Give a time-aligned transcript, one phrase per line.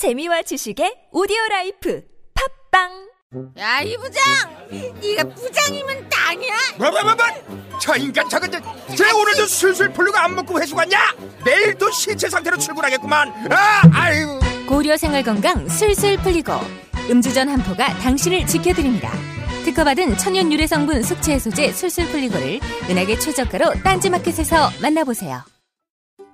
[0.00, 2.02] 재미와 지식의 오디오 life
[2.72, 2.88] 팟빵
[3.58, 4.24] 야, 이 부장!
[4.98, 6.54] 네가 부장이면 다야?
[6.78, 8.50] 뭐뭐뭐뭐 저 인간 저건
[8.96, 14.96] 쟤 오늘도 술술 풀리고 안 먹고 회식 갔냐 내일도 시체 상태로 출근하겠구만 아 아유 고려
[14.96, 16.52] 생활 건강 술술 풀리고
[17.10, 19.12] 음주전 한포가 당신을 지켜드립니다.
[19.66, 25.42] 특허받은 천연 유래 성분 숙취 해소제 술술 풀리고를 은하계 최저가로 딴지마켓에서 만나보세요.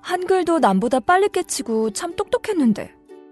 [0.02, 2.95] 한글도 남보다 빨리 깨치고 참 똑똑했는데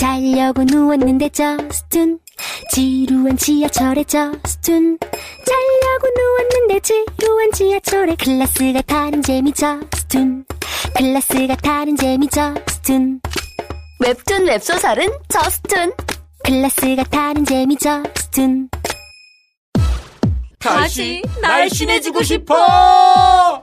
[0.00, 2.20] 자려고 누웠는데 저스툰
[2.72, 4.98] 지루한 지하철에 저스툰.
[4.98, 10.46] 자려고 누웠는데 지루한 지하철에 클래스가 타는 재미 저스툰.
[10.96, 13.20] 클래스가 타는 재미 저스툰.
[14.00, 15.92] 웹툰 웹소설은 저스툰.
[16.44, 18.70] 클래스가 타는 재미 저스툰.
[20.60, 23.60] 다시 날씬해지고 싶어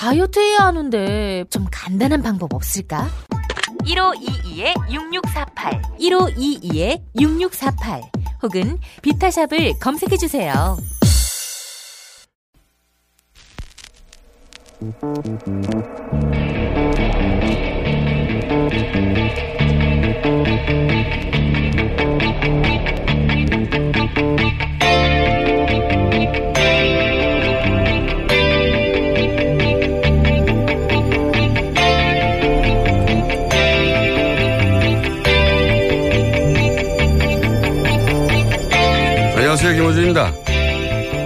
[0.00, 3.06] 다이어트 해야 하는데 좀 간단한 방법 없을까?
[3.84, 5.98] 1522-6648
[7.14, 8.00] 1522-6648
[8.42, 10.78] 혹은 비타샵을 검색해 주세요.
[40.00, 40.32] 김호준입니다.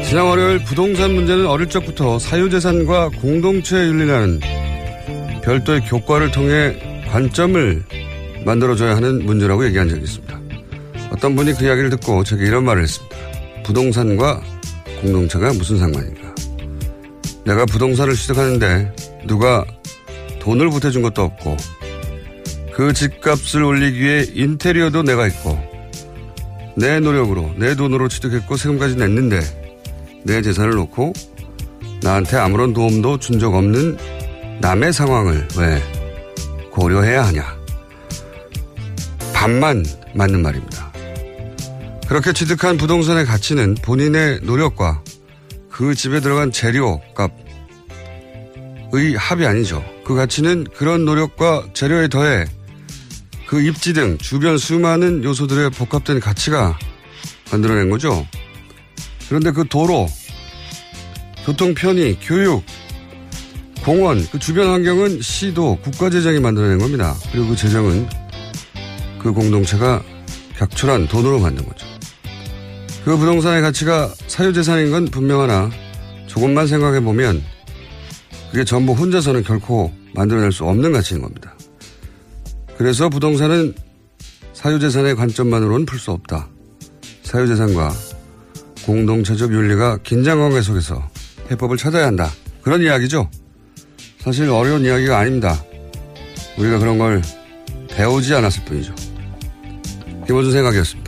[0.02, 4.40] 지난 월요일 부동산 문제는 어릴 적부터 사유재산과 공동체 윤리라는
[5.42, 6.76] 별도의 교과를 통해
[7.08, 7.82] 관점을
[8.44, 10.40] 만들어줘야 하는 문제라고 얘기한 적이 있습니다.
[11.10, 13.16] 어떤 분이 그 이야기를 듣고 제게 이런 말을 했습니다.
[13.64, 14.42] 부동산과
[15.00, 16.34] 공동체가 무슨 상관인가?
[17.44, 18.92] 내가 부동산을 취득하는데
[19.26, 19.64] 누가
[20.40, 21.56] 돈을 보태준 것도 없고
[22.72, 25.58] 그 집값을 올리기 위해 인테리어도 내가 있고
[26.76, 29.40] 내 노력으로 내 돈으로 취득했고 세금까지 냈는데
[30.24, 31.12] 내 재산을 놓고
[32.02, 33.96] 나한테 아무런 도움도 준 적 없는
[34.60, 35.82] 남의 상황을 왜
[36.70, 37.44] 고려해야 하냐.
[39.32, 40.92] 반만 맞는 말입니다.
[42.08, 45.02] 그렇게 취득한 부동산의 가치는 본인의 노력과
[45.70, 47.34] 그 집에 들어간 재료 값의
[49.16, 49.84] 합이 아니죠.
[50.04, 52.44] 그 가치는 그런 노력과 재료에 더해
[53.46, 56.78] 그 입지 등 주변 수많은 요소들의 복합된 가치가
[57.50, 58.26] 만들어낸 거죠.
[59.28, 60.08] 그런데 그 도로,
[61.44, 62.64] 교통 편의, 교육,
[63.84, 67.14] 공원, 그 주변 환경은 시도 국가 재정이 만들어낸 겁니다.
[67.32, 68.08] 그리고 그 재정은
[69.18, 70.02] 그 공동체가
[70.56, 71.86] 격출한 돈으로 만든 거죠.
[73.04, 75.70] 그 부동산의 가치가 사유재산인 건 분명하나
[76.26, 77.42] 조금만 생각해 보면
[78.50, 81.53] 그게 전부 혼자서는 결코 만들어낼 수 없는 가치인 겁니다.
[82.76, 83.74] 그래서 부동산은
[84.52, 86.48] 사유재산의 관점만으로는 풀 수 없다.
[87.22, 87.92] 사유재산과
[88.84, 91.02] 공동체적 윤리가 긴장 관계 속에서
[91.50, 92.30] 해법을 찾아야 한다.
[92.62, 93.28] 그런 이야기죠.
[94.18, 95.62] 사실 어려운 이야기가 아닙니다.
[96.58, 97.22] 우리가 그런 걸
[97.88, 98.94] 배우지 않았을 뿐이죠.
[100.26, 101.03] 김호준 생각이었습니다.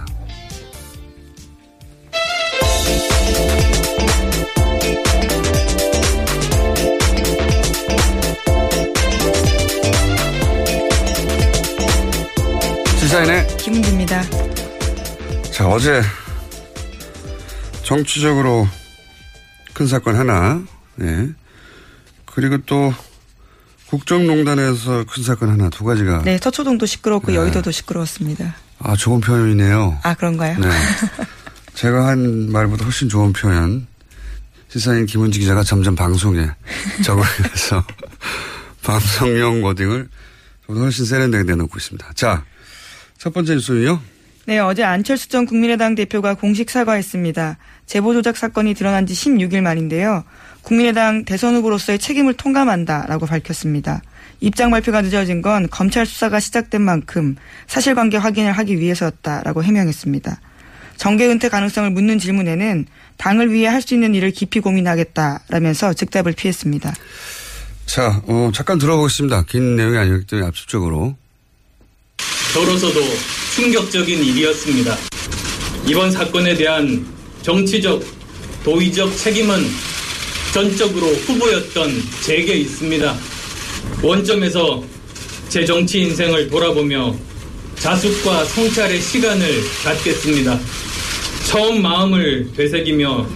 [15.76, 16.00] 어제
[17.82, 18.66] 정치적으로
[19.74, 20.64] 큰 사건 하나,
[21.02, 21.28] 예.
[22.24, 22.94] 그리고 또
[23.88, 26.22] 국정농단에서 큰 사건 하나 두 가지가.
[26.22, 27.36] 네, 서초동도 시끄럽고 네.
[27.36, 28.56] 여의도도 시끄러웠습니다.
[28.78, 30.00] 아, 좋은 표현이네요.
[30.02, 30.58] 아, 그런가요?
[30.58, 30.70] 네.
[31.76, 33.86] 제가 한 말보다 훨씬 좋은 표현.
[34.68, 36.48] 시사인 김은지 기자가 점점 방송에
[37.04, 37.84] 적응해서
[38.82, 40.08] 방송용 워딩을
[40.70, 42.12] 훨씬 세련되게 내놓고 있습니다.
[42.14, 42.46] 자,
[43.18, 44.15] 첫 번째 뉴스는요.
[44.46, 47.58] 네, 어제 안철수 전 국민의당 대표가 공식 사과했습니다.
[47.86, 50.22] 제보 조작 사건이 드러난 지 16일 만인데요.
[50.62, 54.02] 국민의당 대선 후보로서의 책임을 통감한다라고 밝혔습니다.
[54.40, 57.34] 입장 발표가 늦어진 건 검찰 수사가 시작된 만큼
[57.66, 60.40] 사실관계 확인을 하기 위해서였다라고 해명했습니다.
[60.96, 66.94] 정계 은퇴 가능성을 묻는 질문에는 당을 위해 할 수 있는 일을 깊이 고민하겠다라면서 즉답을 피했습니다.
[67.86, 69.44] 자, 어, 잠깐 들어보겠습니다.
[69.44, 71.16] 긴 내용이 아니기 때문에 압축적으로.
[72.56, 73.00] 저로서도
[73.54, 74.96] 충격적인 일이었습니다.
[75.86, 77.06] 이번 사건에 대한
[77.42, 78.02] 정치적,
[78.64, 79.62] 도의적 책임은
[80.54, 81.90] 전적으로 후보였던
[82.22, 83.14] 제게 있습니다.
[84.02, 84.82] 원점에서
[85.50, 87.14] 제 정치 인생을 돌아보며
[87.74, 90.58] 자숙과 성찰의 시간을 갖겠습니다.
[91.50, 93.28] 처음 마음을 되새기며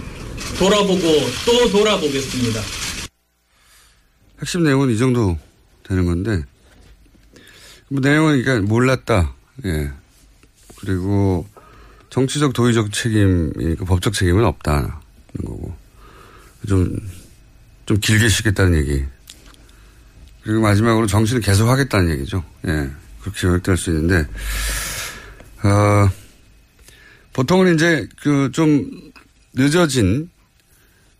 [0.57, 0.99] 돌아보고
[1.45, 2.59] 또 돌아보겠습니다.
[4.39, 5.37] 핵심 내용은 이 정도
[5.83, 6.50] 되는 건데, 뭐
[7.99, 9.33] 내용은 그러니까 몰랐다.
[9.65, 9.91] 예.
[10.79, 11.47] 그리고
[12.09, 14.89] 정치적 도의적 책임, 그 법적 책임은 없다는
[15.45, 15.75] 거고.
[16.67, 16.95] 좀,
[17.85, 19.03] 좀 길게 쉬겠다는 얘기.
[20.43, 22.43] 그리고 마지막으로 정치는 계속 하겠다는 얘기죠.
[22.67, 22.89] 예.
[23.21, 24.27] 그렇게 요약될 수 있는데,
[25.63, 26.09] 어,
[27.33, 28.89] 보통은 이제 그 좀
[29.53, 30.29] 늦어진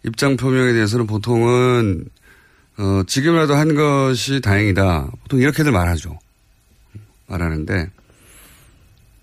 [0.04, 2.06] 입장 표명에 대해서는 보통은
[2.78, 5.12] 어, 지금이라도 한 것이 다행이다.
[5.22, 6.18] 보통 이렇게들 말하죠.
[7.32, 7.90] 말하는데,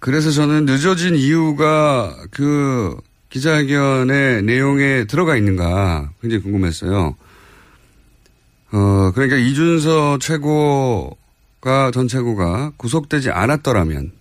[0.01, 2.97] 그래서 저는 늦어진 이유가 그
[3.31, 7.17] 기자회견의 내용에 들어가 있는가 굉장히 궁금했어요.
[8.71, 14.13] 어, 그러니까 이준서 최고가, 전 최고가 구속되지 않았더라면,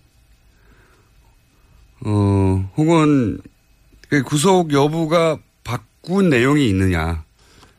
[2.06, 3.40] 어, 혹은
[4.10, 7.24] 그 구속 여부가 바꾼 내용이 있느냐.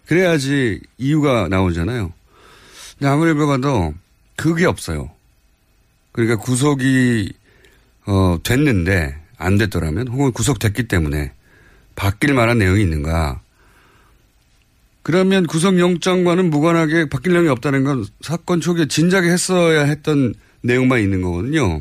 [0.07, 2.13] 그래야지 이유가 나오잖아요.
[3.03, 3.95] 아무리 봐도
[4.37, 5.11] 그게 없어요.
[6.13, 7.33] 그러니까 구속이,
[8.07, 11.33] 어, 됐는데 안 됐더라면 혹은 구속됐기 때문에
[11.95, 13.41] 바뀔 만한 내용이 있는가.
[15.03, 21.81] 그러면 구속영장과는 무관하게 바뀔 내용이 없다는 건 사건 초기에 진작에 했어야 했던 내용만 있는 거거든요.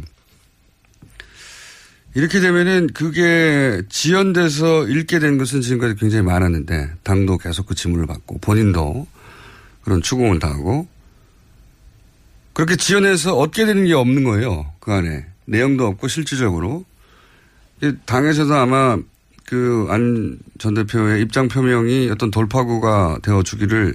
[2.13, 8.39] 이렇게 되면은 그게 지연돼서 읽게 된 것은 지금까지 굉장히 많았는데 당도 계속 그 지문을 받고
[8.39, 9.05] 본인도
[9.83, 10.87] 그런 추궁을 당하고
[12.57, 14.65] 그렇게 지연해서 얻게 되는 게 없는 거예요.
[14.79, 16.85] 그 안에 내용도 없고 실질적으로
[18.07, 18.97] 당에서도 아마
[19.45, 23.93] 그 안 전 대표의 입장 표명이 어떤 돌파구가 되어 주기를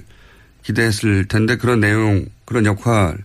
[0.63, 3.17] 기대했을 텐데 그런 내용 그런 역할이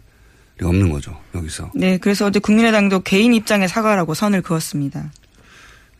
[0.60, 1.70] 없는 거죠 여기서.
[1.76, 5.12] 네, 그래서 어제 국민의당도 개인 입장의 사과라고 선을 그었습니다.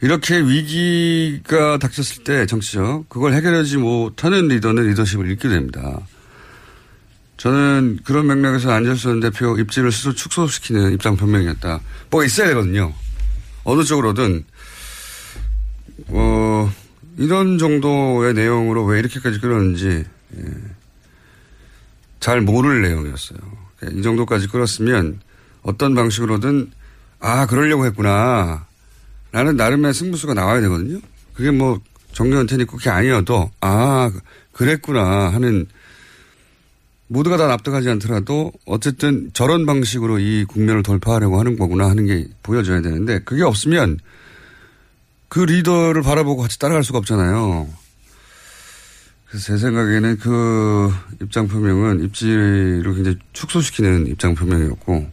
[0.01, 6.01] 이렇게 위기가 닥쳤을 때 정치적 그걸 해결하지 못하는 리더는 리더십을 잃게 됩니다.
[7.39, 11.81] 저는 그런 맥락에서 안철수 전 대표 입지를 스스로 축소시키는 입장 표명이었다.
[12.11, 12.93] 뭐 있어야 되거든요.
[13.63, 14.45] 어느 쪽으로든
[16.09, 16.73] 어
[17.17, 20.05] 이런 정도의 내용으로 왜 이렇게까지 끌었는지
[20.37, 20.45] 예.
[22.19, 23.39] 잘 모를 내용이었어요.
[23.93, 25.21] 이 정도까지 끌었으면
[25.63, 26.73] 어떤 방식으로든
[27.21, 28.67] 아 그러려고 했구나
[29.31, 31.01] 라는 나름의 승부수가 나와야 되거든요.
[31.35, 31.81] 그게 뭐
[32.13, 34.11] 정경태 있고 그게 아니어도 아
[34.53, 35.67] 그랬구나 하는
[37.09, 42.83] 모두가 다 납득하지 않더라도 어쨌든 저런 방식으로 이 국면을 돌파하려고 하는 거구나 하는 게 보여져야
[42.83, 43.99] 되는데 그게 없으면
[45.29, 47.69] 그 리더를 바라보고 같이 따라갈 수가 없잖아요.
[49.27, 55.11] 그래서 제 생각에는 그 입장 표명은 입지를 굉장히 축소시키는 입장 표명이었고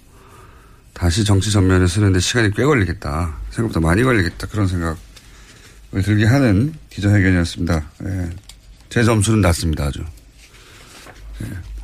[0.93, 3.35] 다시 정치 전면에 서는데 시간이 꽤 걸리겠다.
[3.51, 4.47] 생각보다 많이 걸리겠다.
[4.47, 4.95] 그런 생각을
[6.03, 7.91] 들게 하는 기자회견이었습니다.
[8.05, 8.29] 예.
[8.87, 9.85] 제 점수는 낮습니다.
[9.85, 10.05] 아주.
[11.43, 11.74] 예.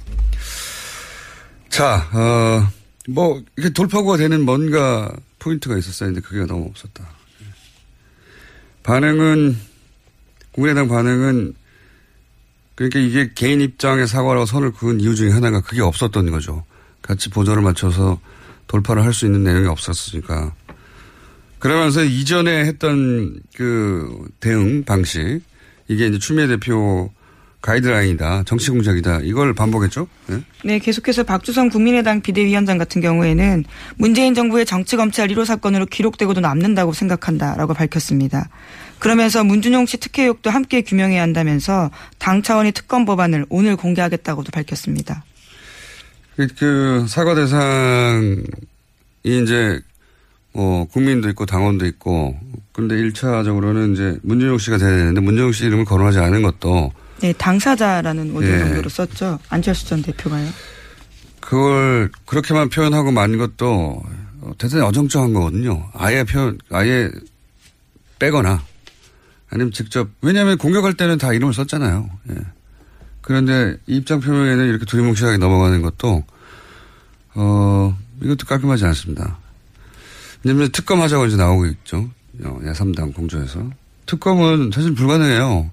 [1.72, 2.68] 자, 어,
[3.08, 7.08] 뭐, 이게 돌파구가 되는 뭔가 포인트가 있었어야 했는데 그게 너무 없었다.
[8.84, 9.58] 반응은,
[10.52, 11.56] 국민의당 반응은,
[12.76, 16.66] 그러니까 이게 개인 입장의 사과라고 선을 그은 이유 중에 하나가 그게 없었던 거죠.
[17.02, 18.20] 같이 보조를 맞춰서
[18.68, 20.54] 돌파를 할 수 있는 내용이 없었으니까.
[21.60, 25.42] 그러면서 이전에 했던 그 대응 방식,
[25.88, 27.12] 이게 이제 추미애 대표
[27.62, 28.44] 가이드라인이다.
[28.46, 29.20] 정치 공작이다.
[29.22, 30.08] 이걸 반복했죠?
[30.28, 30.42] 네?
[30.64, 33.66] 네, 계속해서 박주성 국민의당 비대위원장 같은 경우에는
[33.98, 38.50] 문재인 정부의 정치 검찰 1호 사건으로 기록되고도 남는다고 생각한다라고 밝혔습니다.
[38.98, 45.24] 그러면서 문준용 씨 특혜 의혹도 함께 규명해야 한다면서 당 차원의 특검 법안을 오늘 공개하겠다고도 밝혔습니다.
[46.36, 48.44] 그, 그 사과 대상이
[49.24, 49.80] 이제
[50.54, 52.36] 뭐 국민도 있고 당원도 있고
[52.74, 56.92] 근데 1차적으로는 이제 문준용 씨가 돼야 되는데 문준용 씨 이름을 거론하지 않은 것도
[57.22, 58.60] 네, 당사자라는 오디오 예.
[58.60, 59.40] 정도로 썼죠.
[59.50, 60.48] 안철수 전 대표가요.
[61.40, 64.04] 그걸 그렇게만 표현하고 만 것도
[64.58, 65.88] 대단히 어정쩡한 거거든요.
[65.94, 67.10] 아예 표현, 아예
[68.20, 68.64] 빼거나
[69.50, 72.10] 아니면 직접 왜냐하면 공격할 때는 다 이름을 썼잖아요.
[72.32, 72.36] 예.
[73.22, 76.24] 그런데 입장 표명에는 이렇게 두리뭉실하게 넘어가는 것도
[77.36, 79.38] 어 이것도 깔끔하지 않습니다.
[80.44, 82.10] 왜냐면 특검하자고 이제 나오고 있죠.
[82.66, 83.70] 야삼당 공조에서
[84.08, 85.70] 특검은 사실 불가능해요.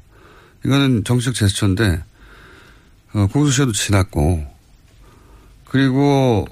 [0.68, 2.02] 이거는 정치적 제스처인데
[3.14, 4.44] 어, 공소시효도 지났고
[5.64, 6.46] 그리고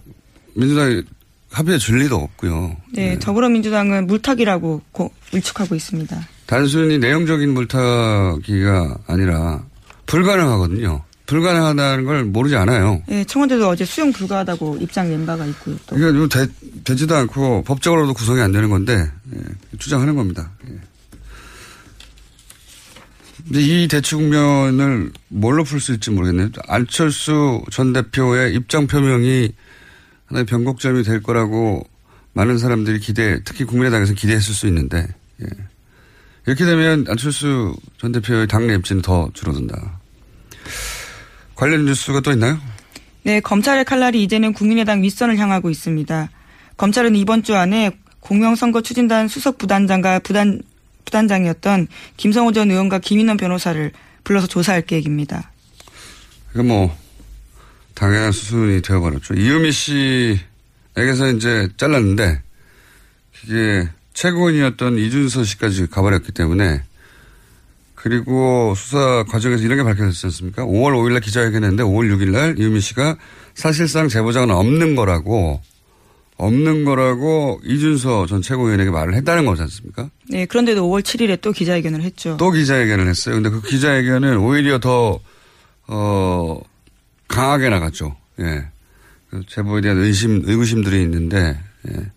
[0.54, 1.02] 민주당이
[1.50, 2.76] 합의에 줄 리도 없고요.
[2.94, 6.28] 네, 더불어민주당은 물타기라고 고, 일축하고 있습니다.
[6.46, 9.64] 단순히 내용적인 물타기가 아니라
[10.06, 11.02] 불가능하거든요.
[11.26, 13.02] 불가능하다는 걸 모르지 않아요.
[13.06, 15.76] 네, 청와대도 어제 수용 불가하다고 입장 낸 바가 있고요.
[15.86, 15.96] 또.
[15.96, 16.46] 이게 뭐 되,
[16.84, 19.38] 되지도 않고 법적으로도 구성이 안 되는 건데 예,
[19.78, 20.50] 주장하는 겁니다.
[20.68, 20.78] 예.
[23.46, 26.50] 근데 이 대치 국면을 뭘로 풀 수 있을지 모르겠네요.
[26.66, 29.52] 안철수 전 대표의 입장 표명이
[30.26, 31.86] 하나의 변곡점이 될 거라고
[32.32, 35.06] 많은 사람들이 기대, 특히 국민의당에서 기대했을 수 있는데,
[35.40, 35.46] 예.
[36.46, 40.00] 이렇게 되면 안철수 전 대표의 당내 입지는 더 줄어든다.
[41.54, 42.58] 관련 뉴스가 또 있나요?
[43.22, 46.30] 네, 검찰의 칼날이 이제는 국민의당 윗선을 향하고 있습니다.
[46.76, 50.60] 검찰은 이번 주 안에 공명선거 추진단 수석 부단장과 부단
[51.06, 53.90] 부단장이었던 김성호 전 의원과 김인원 변호사를
[54.24, 55.50] 불러서 조사할 계획입니다.
[56.52, 56.96] 이건 뭐
[57.94, 59.34] 당연한 수순이 되어버렸죠.
[59.34, 62.42] 이유미 씨에게서 이제 잘랐는데
[63.44, 66.82] 이게 최고인이었던 이준서 씨까지 가버렸기 때문에
[67.94, 70.64] 그리고 수사 과정에서 이런 게 밝혀졌지 않습니까?
[70.64, 73.16] 5월 5일 날 기자회견했는데 5월 6일 날 이유미 씨가
[73.54, 75.60] 사실상 제보자는 없는 거라고
[76.36, 80.10] 없는 거라고 이준서 전 최고위원에게 말을 했다는 거지 않습니까?
[80.28, 82.36] 네, 그런데도 5월 7일에 또 기자회견을 했죠.
[82.38, 83.36] 또 기자회견을 했어요.
[83.36, 85.18] 근데 그 기자회견은 오히려 더,
[85.86, 86.60] 어,
[87.28, 88.16] 강하게 나갔죠.
[88.40, 88.68] 예.
[89.30, 92.12] 그 제보에 대한 의심, 의구심들이 있는데, 예.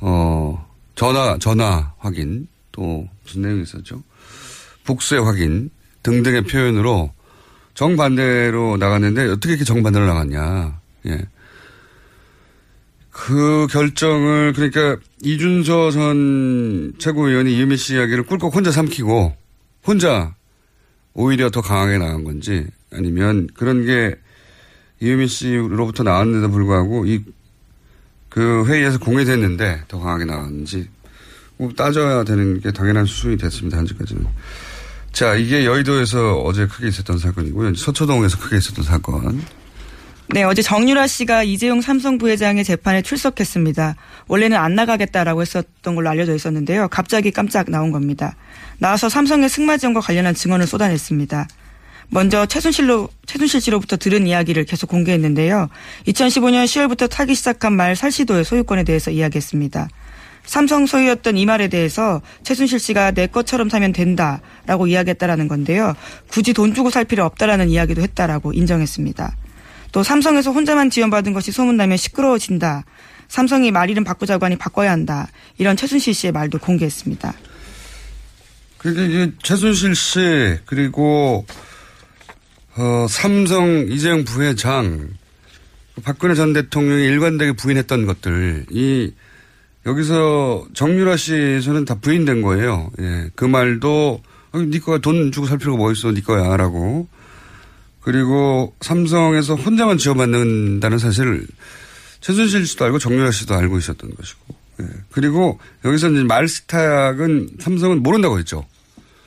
[0.00, 4.02] 어, 전화, 전화 확인, 또 무슨 내용이 있었죠?
[4.84, 5.70] 복수의 확인
[6.02, 7.12] 등등의 표현으로
[7.74, 10.80] 정반대로 나갔는데 어떻게 이렇게 정반대로 나갔냐.
[11.06, 11.26] 예.
[13.18, 19.34] 그 결정을 그러니까 이준서 전 최고위원이 이유미 씨 이야기를 꿀꺽 혼자 삼키고
[19.86, 20.34] 혼자
[21.14, 24.14] 오히려 더 강하게 나간 건지 아니면 그런 게
[25.00, 27.24] 이유미 씨로부터 나왔는데도 불구하고 이
[28.36, 30.90] 그 회의에서 공개됐는데 더 강하게 나왔는지
[31.56, 33.78] 뭐 따져야 되는 게 당연한 수순이 됐습니다.
[33.78, 34.26] 현재까지는.
[35.10, 37.74] 자, 이게 여의도에서 어제 크게 있었던 사건이고요.
[37.76, 39.42] 서초동에서 크게 있었던 사건.
[40.28, 43.94] 네, 어제 정유라 씨가 이재용 삼성 부회장의 재판에 출석했습니다.
[44.26, 46.88] 원래는 안 나가겠다라고 했었던 걸로 알려져 있었는데요.
[46.88, 48.34] 갑자기 깜짝 나온 겁니다.
[48.78, 51.46] 나와서 삼성의 승마 지원과 관련한 증언을 쏟아냈습니다.
[52.08, 55.68] 먼저 최순실로 최순실 씨로부터 들은 이야기를 계속 공개했는데요.
[56.08, 59.88] 2015년 10월부터 타기 시작한 말 살시도의 소유권에 대해서 이야기했습니다.
[60.44, 65.94] 삼성 소유였던 이 말에 대해서 최순실 씨가 내 것처럼 사면 된다라고 이야기했다라는 건데요.
[66.28, 69.36] 굳이 돈 주고 살 필요 없다라는 이야기도 했다라고 인정했습니다.
[69.96, 72.84] 또 삼성에서 혼자만 지원받은 것이 소문나면 시끄러워진다.
[73.28, 75.26] 삼성이 말 이름 바꾸자고 하니 바꿔야 한다.
[75.56, 77.32] 이런 최순실 씨의 말도 공개했습니다.
[78.76, 81.46] 그게 이제 최순실 씨 그리고
[82.76, 85.08] 어, 삼성 이재용 부회장
[86.04, 89.14] 박근혜 전 대통령이 일관되게 부인했던 것들 이
[89.86, 92.90] 여기서 정유라 씨에서는 다 부인된 거예요.
[93.00, 93.30] 예.
[93.34, 94.20] 그 말도
[94.52, 97.08] 네 거야 돈 주고 살 필요가 뭐 있어 네 거야라고
[98.06, 101.44] 그리고 삼성에서 혼자만 지원받는다는 사실을
[102.20, 104.86] 최순실 씨도 알고 정유라 씨도 알고 있었던 것이고 예.
[105.10, 108.64] 그리고 여기서 이제 말스타약은 삼성은 모른다고 했죠.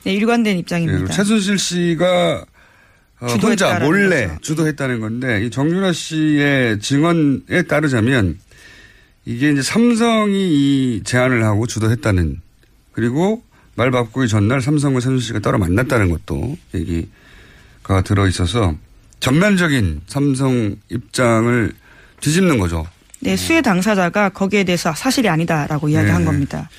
[0.04, 1.10] 네, 일관된 입장입니다.
[1.10, 1.14] 예.
[1.14, 2.46] 최순실 씨가
[3.20, 4.40] 어, 혼자 몰래 거죠.
[4.40, 8.38] 주도했다는 건데 이 정유라 씨의 증언에 따르자면
[9.26, 10.54] 이게 이제 삼성이
[10.96, 12.40] 이 제안을 하고 주도했다는
[12.92, 13.42] 그리고
[13.74, 17.10] 말 바꾸기 전날 삼성과 최순실 씨가 따로 만났다는 것도 얘기
[17.90, 18.76] 가 들어 있어서
[19.18, 21.72] 전면적인 삼성 입장을
[22.20, 22.86] 뒤집는 거죠.
[23.18, 26.24] 네, 수혜 당사자가 거기에 대해서 사실이 아니다라고 이야기한 네.
[26.24, 26.70] 겁니다.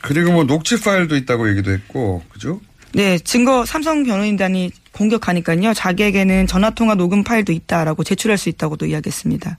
[0.00, 2.60] 그리고 뭐 녹취 파일도 있다고 얘기도 했고, 그죠?
[2.92, 5.74] 네, 증거 삼성 변호인단이 공격하니까요.
[5.74, 9.58] 자기에게는 전화통화 녹음 파일도 있다라고 제출할 수 있다고도 이야기했습니다.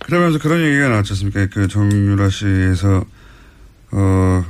[0.00, 1.46] 그러면서 그런 얘기가 나왔지 않습니까?
[1.46, 3.06] 그 정유라 씨에서,
[3.92, 4.44] 어,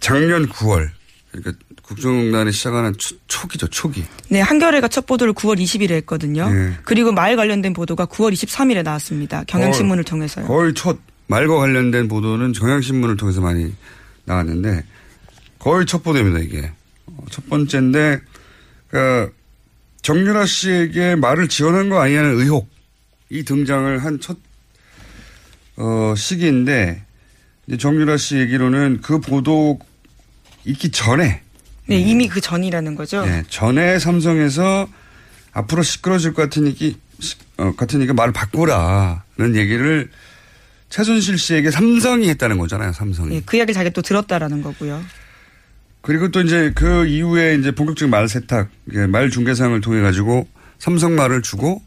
[0.00, 0.88] 작년 9월,
[1.30, 4.04] 그러니까 국정농단이 시작하는 초, 초기죠, 초기.
[4.28, 6.48] 네, 한겨레가 첫 보도를 9월 20일에 했거든요.
[6.48, 6.72] 네.
[6.84, 9.44] 그리고 말 관련된 보도가 9월 23일에 나왔습니다.
[9.44, 10.46] 경향신문을 통해서요.
[10.46, 13.72] 거의 첫 말과 관련된 보도는 경향신문을 통해서 많이
[14.24, 14.84] 나왔는데
[15.62, 16.72] 거의 첫 보도입니다, 이게.
[17.30, 18.20] 첫 번째인데,
[18.88, 19.32] 그,
[20.02, 24.38] 정유라 씨에게 말을 지원한 거 아니냐는 의혹이 등장을 한 첫,
[25.76, 27.04] 어, 시기인데,
[27.78, 29.78] 정유라 씨 얘기로는 그 보도
[30.64, 31.42] 있기 전에.
[31.96, 33.24] 네, 이미 그 전이라는 거죠.
[33.24, 34.88] 네, 전에 삼성에서
[35.52, 36.98] 앞으로 시끄러질 것 같으니까,
[37.58, 40.10] 어, 같으니까 말을 바꾸라는 얘기를
[40.88, 43.30] 최순실 씨에게 삼성이 했다는 거잖아요, 삼성이.
[43.36, 45.02] 네, 그 이야기를 자기가 또 들었다라는 거고요.
[46.02, 48.68] 그리고 또 이제 그 이후에 이제 본격적인 말 세탁,
[49.08, 51.82] 말 중개상을 통해 가지고 삼성 말을 주고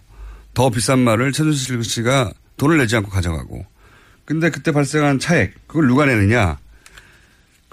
[0.54, 3.66] 더 비싼 말을 최순실 씨가 돈을 내지 않고 가져가고.
[4.24, 6.58] 근데 그때 발생한 차액, 그걸 누가 내느냐?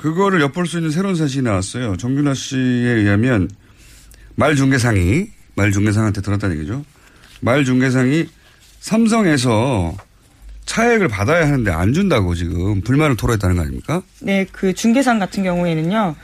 [0.02, 1.97] 그거를 엿볼 수 있는 새로운 사실이 나왔어요.
[1.97, 3.49] 정균아 씨에 의하면
[4.35, 6.85] 말 중개상이, 말 중개상한테 들었다는 얘기죠.
[7.40, 8.26] 말 중개상이
[8.80, 9.97] 삼성에서
[10.66, 14.02] 차액을 받아야 하는데 안 준다고 지금 불만을 토로했다는 거 아닙니까?
[14.21, 16.16] 네, 그 중개상 같은 경우에는요.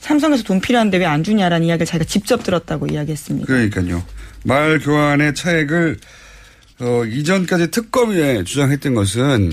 [0.00, 3.46] 삼성에서 돈 필요한데 왜 안 주냐라는 이야기를 자기가 직접 들었다고 이야기했습니다.
[3.46, 4.02] 그러니까요.
[4.44, 5.98] 말 교환의 차액을
[6.80, 9.52] 어, 이전까지 특검위에 주장했던 것은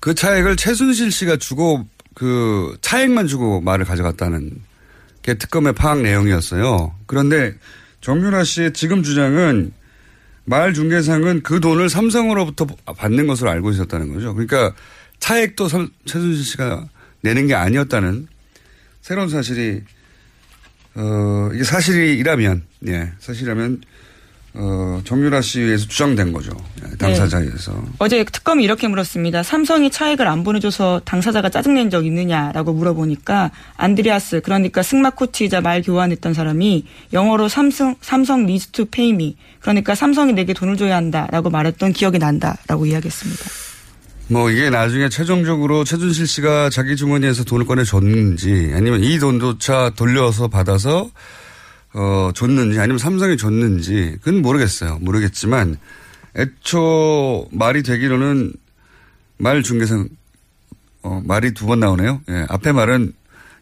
[0.00, 4.62] 그 차액을 최순실 씨가 주고 그 차액만 주고 말을 가져갔다는
[5.22, 6.94] 게 특검의 파악 내용이었어요.
[7.06, 7.54] 그런데
[8.00, 9.72] 정윤아 씨의 지금 주장은
[10.44, 14.34] 말 중개상은 그 돈을 삼성으로부터 받는 것으로 알고 있었다는 거죠.
[14.34, 14.74] 그러니까
[15.20, 16.88] 차액도 삼, 최순실 씨가
[17.20, 18.26] 내는 게 아니었다는
[19.02, 19.82] 새로운 사실이
[20.94, 23.82] 어 이게 사실이라면 예 사실이라면
[24.52, 26.50] 어 정유라 씨에 의해서 주장된 거죠
[26.84, 27.90] 예, 당사자에 의해서 네.
[27.98, 29.44] 어제 특검이 이렇게 물었습니다.
[29.44, 36.34] 삼성이 차액을 안 보내줘서 당사자가 짜증낸 적 있느냐라고 물어보니까 안드레아스 그러니까 승마 코치이자 말 교환했던
[36.34, 42.18] 사람이 영어로 삼성 삼성 must pay me 그러니까 삼성이 내게 돈을 줘야 한다라고 말했던 기억이
[42.18, 43.44] 난다라고 이야기했습니다.
[44.28, 50.46] 뭐 이게 나중에 최종적으로 최순실 씨가 자기 주머니에서 돈을 꺼내 줬는지 아니면 이 돈조차 돌려서
[50.46, 51.10] 받아서
[51.92, 54.98] 어 줬는지 아니면 삼성이 줬는지 그건 모르겠어요.
[55.00, 55.76] 모르겠지만
[56.36, 58.52] 애초 말이 되기로는
[59.38, 60.08] 말 중개상
[61.02, 62.20] 어 말이 두 번 나오네요.
[62.28, 62.46] 예.
[62.48, 63.12] 앞에 말은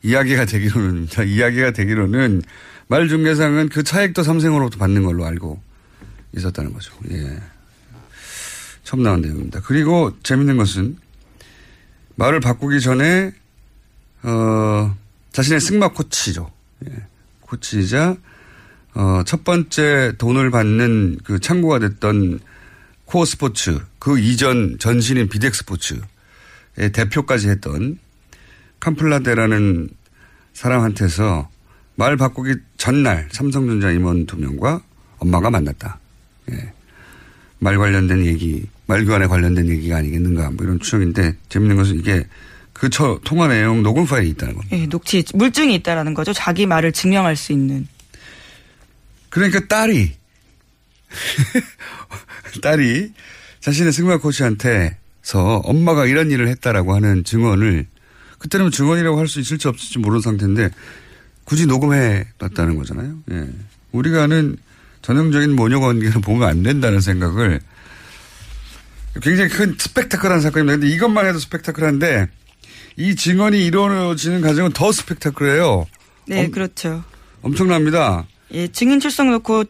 [0.03, 2.43] 이야기가 되기로는 이야기가 되기로는
[2.89, 5.61] 말 중개상은 그 차액도 삼성으로부터 받는 걸로 알고
[6.37, 6.93] 있었다는 거죠.
[7.11, 7.39] 예.
[8.85, 9.61] 처음 나온 내용입니다.
[9.65, 10.97] 그리고 재밌는 것은
[12.17, 13.33] 말을 바꾸기 전에
[14.23, 14.95] 어
[15.33, 16.51] 자신의 승마 코치죠.
[16.89, 16.93] 예.
[17.49, 18.17] 코치이자
[18.95, 22.41] 어, 첫 번째 돈을 받는 그 창구가 됐던
[23.05, 26.01] 코어 스포츠 그 이전 전신인 비덱 스포츠의
[26.93, 27.99] 대표까지 했던
[28.81, 29.89] 캄플라데라는
[30.53, 31.49] 사람한테서
[31.97, 34.83] 말 바꾸기 전날 삼성전자 임원 두 명과
[35.19, 35.99] 엄마가 만났다.
[36.53, 36.73] 예.
[37.59, 42.25] 말 관련된 얘기, 말 교환에 관련된 얘기가 아니겠는가, 뭐 이런 추정인데, 재밌는 것은 이게
[42.79, 44.77] 그 처, 통화 내용 녹음 파일이 있다는 겁니다.
[44.77, 46.33] 예, 녹취 물증이 있다라는 거죠.
[46.33, 47.89] 자기 말을 증명할 수 있는.
[49.31, 50.13] 그러니까 딸이,
[52.63, 53.13] 딸이
[53.61, 57.87] 자신의 승마 코치한테서 엄마가 이런 일을 했다라고 하는 증언을
[58.39, 60.71] 그때는 증언이라고 할 수 있을지 없을지 모르는 상태인데
[61.45, 63.17] 굳이 녹음해 놨다는 거잖아요.
[63.33, 63.49] 예.
[63.91, 64.57] 우리가 아는
[65.03, 67.61] 전형적인 모녀 관계를 보면 안 된다는 생각을
[69.21, 70.79] 굉장히 큰 스펙타클한 사건입니다.
[70.79, 72.29] 근데 이것만 해도 스펙타클한데
[72.99, 75.87] 이 증언이 이루어지는 과정은 더 스펙타클해요.
[76.27, 77.05] 네, 엄, 그렇죠.
[77.43, 78.27] 엄청납니다.
[78.53, 79.65] 예, 증인 출석 놓고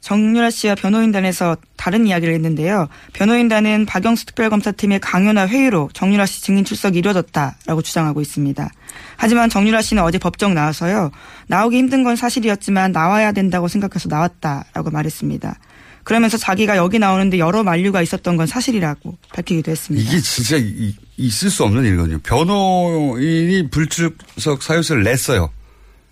[0.00, 2.86] 정유라 씨와 변호인단에서 다른 이야기를 했는데요.
[3.12, 8.70] 변호인단은 박영수 특별검사팀의 강요나 회의로 정유라 씨 증인 출석이 이루어졌다라고 주장하고 있습니다.
[9.16, 11.10] 하지만 정유라 씨는 어제 법정 나와서요.
[11.48, 15.58] 나오기 힘든 건 사실이었지만 나와야 된다고 생각해서 나왔다라고 말했습니다.
[16.04, 20.08] 그러면서 자기가 여기 나오는데 여러 만류가 있었던 건 사실이라고 밝히기도 했습니다.
[20.08, 22.18] 이게 진짜 이, 있을 수 없는 일이거든요.
[22.18, 25.50] 변호인이 불출석 사유서를 냈어요.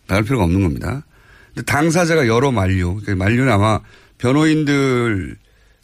[0.07, 1.05] 나올 필요가 없는 겁니다.
[1.55, 3.81] 근데 당사자가 여러 만류, 그러니까 만류는 아마
[4.19, 5.37] 변호인들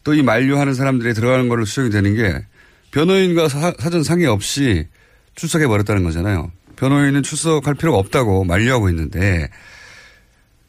[0.02, 2.44] 또 이 만류하는 사람들이 들어가는 걸로 추정이 되는 게
[2.90, 4.88] 변호인과 사, 사전 상의 없이
[5.34, 6.50] 출석해 버렸다는 거잖아요.
[6.76, 9.48] 변호인은 출석할 필요가 없다고 만류하고 있는데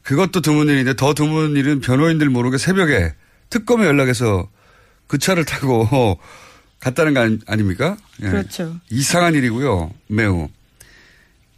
[0.03, 3.13] 그것도 드문 일인데 더 드문 일은 변호인들 모르게 새벽에
[3.49, 4.49] 특검에 연락해서
[5.07, 6.19] 그 차를 타고
[6.81, 7.95] 갔다는 거 아닙니까?
[8.21, 8.29] 예.
[8.29, 8.75] 그렇죠.
[8.89, 9.91] 이상한 일이고요.
[10.07, 10.49] 매우.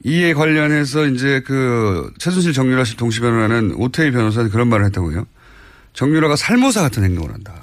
[0.06, 5.26] 이에 관련해서 이제 그 최순실 정유라 씨 동시 변호라는 오태희 변호사는 그런 말을 했다고요.
[5.94, 7.54] 정유라가 살모사 같은 행동을 한다.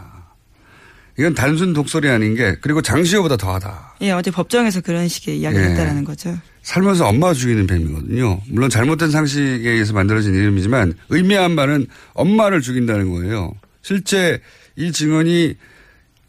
[1.18, 3.96] 이건 단순 독설이 아닌 게 그리고 장시호보다 더하다.
[4.00, 5.70] 예, 어제 법정에서 그런 식의 이야기를 예.
[5.70, 6.38] 했다라는 거죠.
[6.62, 8.40] 살면서 엄마 죽이는 뱀이거든요.
[8.48, 13.52] 물론 잘못된 상식에 의해서 만들어진 이름이지만 의미한 바는 엄마를 죽인다는 거예요.
[13.82, 14.40] 실제
[14.76, 15.56] 이 증언이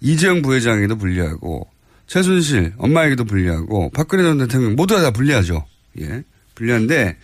[0.02, 1.68] 이재용 부회장에게도 불리하고
[2.08, 5.66] 최순실 엄마에게도 불리하고 박근혜 전 대통령 모두 다 불리하죠.
[6.02, 6.24] 예.
[6.56, 7.18] 불리한데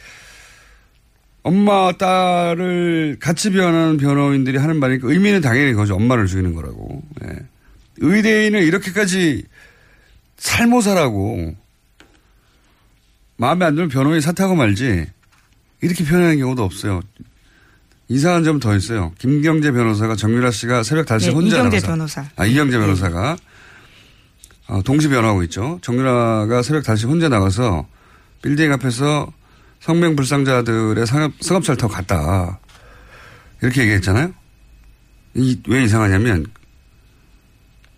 [1.44, 5.96] 엄마 딸을 같이 변하는 변호인들이 하는 말이니까 의미는 당연히 그거죠.
[5.96, 7.02] 엄마를 죽이는 거라고.
[7.24, 7.40] 예.
[7.98, 9.44] 의대인을 이렇게까지
[10.38, 11.56] 살모사라고
[13.38, 15.08] 마음에 안 들면 변호인 사퇴하고 말지
[15.82, 17.02] 이렇게 표현하는 경우도 없어요.
[18.10, 19.12] 이상한 점 더 있어요.
[19.20, 22.26] 김경재 변호사가 정유라 씨가 새벽 다시 네, 혼자 이경재 변호사.
[22.36, 23.38] 아 이경재 변호사가
[24.68, 25.80] 어, 동시 변호하고 있죠.
[25.82, 27.86] 정유라가 새벽 다시 혼자 나가서
[28.42, 29.32] 빌딩 앞에서
[29.82, 32.60] 성명 불상자들의 상업, 승합차를 타고 갔다.
[33.62, 34.34] 이렇게 얘기했잖아요.
[35.36, 36.46] 이, 왜 이상하냐면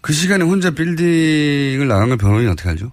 [0.02, 2.92] 그 시간에 혼자 빌딩을 나간 걸 변호인이 어떻게 알죠?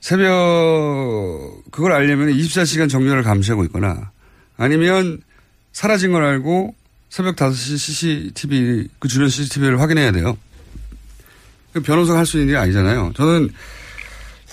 [0.00, 4.10] 새벽 그걸 알려면 24시간 정렬을 감시하고 있거나
[4.56, 5.20] 아니면
[5.72, 6.74] 사라진 걸 알고
[7.10, 10.36] 새벽 5시 CCTV 그 주변 CCTV를 확인해야 돼요.
[11.72, 13.12] 그 변호사가 할 수 있는 일이 아니잖아요.
[13.16, 13.50] 저는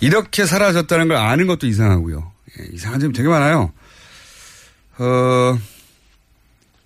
[0.02, 2.32] 이렇게 사라졌다는 걸 아는 것도 이상하고요.
[2.60, 3.72] 예, 이상한 점이 되게 많아요.
[4.98, 5.60] 어,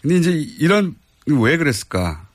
[0.01, 2.25] 근데 이제 이런, 왜 그랬을까?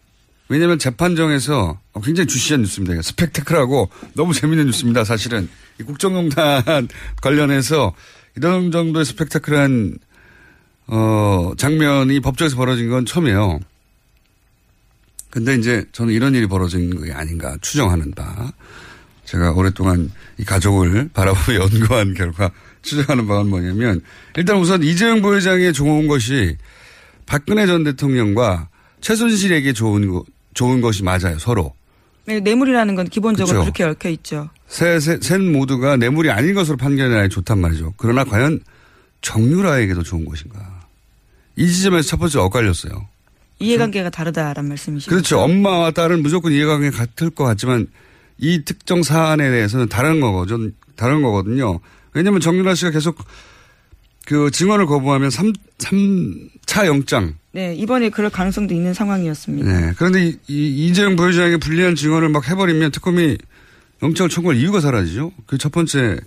[0.49, 3.01] 왜냐면 재판정에서 굉장히 주시한 뉴스입니다.
[3.03, 5.05] 스펙테클하고 너무 재밌는 뉴스입니다.
[5.05, 5.49] 사실은.
[5.79, 6.89] 이 국정농단
[7.23, 7.95] 관련해서
[8.37, 9.99] 이런 정도의 스펙테클한
[10.91, 13.61] 어, 장면이 법정에서 벌어진 건 처음이에요.
[15.31, 18.53] 근데 이제 저는 이런 일이 벌어진 게 아닌가 추정하는 바.
[19.25, 22.51] 제가 오랫동안 이 가족을 바라보며 연구한 결과
[22.83, 24.01] 추정하는 바가 뭐냐면
[24.37, 26.57] 일단 우선 이재용 부회장에 좋은 것이
[27.27, 28.69] 박근혜 전 대통령과
[29.01, 30.25] 최순실에게 좋은, 거,
[30.55, 31.73] 좋은 것이 맞아요, 서로.
[32.27, 33.61] 네, 뇌물이라는 건 기본적으로.
[33.61, 34.51] 그렇게 얽혀 있죠.
[34.67, 37.95] 셋, 셋, 셋 모두가 뇌물이 아닌 것으로 판결해야 좋단 말이죠.
[37.97, 38.61] 그러나 과연
[39.23, 40.70] 정유라에게도 좋은 것인가.
[41.57, 43.09] 이 지점에서 첫 번째 엇갈렸어요.
[43.59, 45.11] 이해관계가 다르다란 말씀이시죠.
[45.11, 45.41] 그렇죠.
[45.41, 47.87] 엄마와 딸은 무조건 이해관계 같을 것 같지만
[48.39, 51.81] 이 특정 사안에 대해서는 다른 거거든, 다른 거거든요.
[52.15, 53.19] 왜냐면 정유라 씨가 계속
[54.25, 57.35] 그 증언을 거부하면 3, 삼차 영장.
[57.53, 59.81] 네, 이번에 그럴 가능성도 있는 상황이었습니다.
[59.81, 59.93] 네.
[59.97, 63.37] 그런데 이, 이, 이재용 부회장에게 불리한 증언을 막 해버리면 특검이
[64.03, 65.33] 영장을 청구할 이유가 사라지죠.
[65.47, 66.19] 그 첫 번째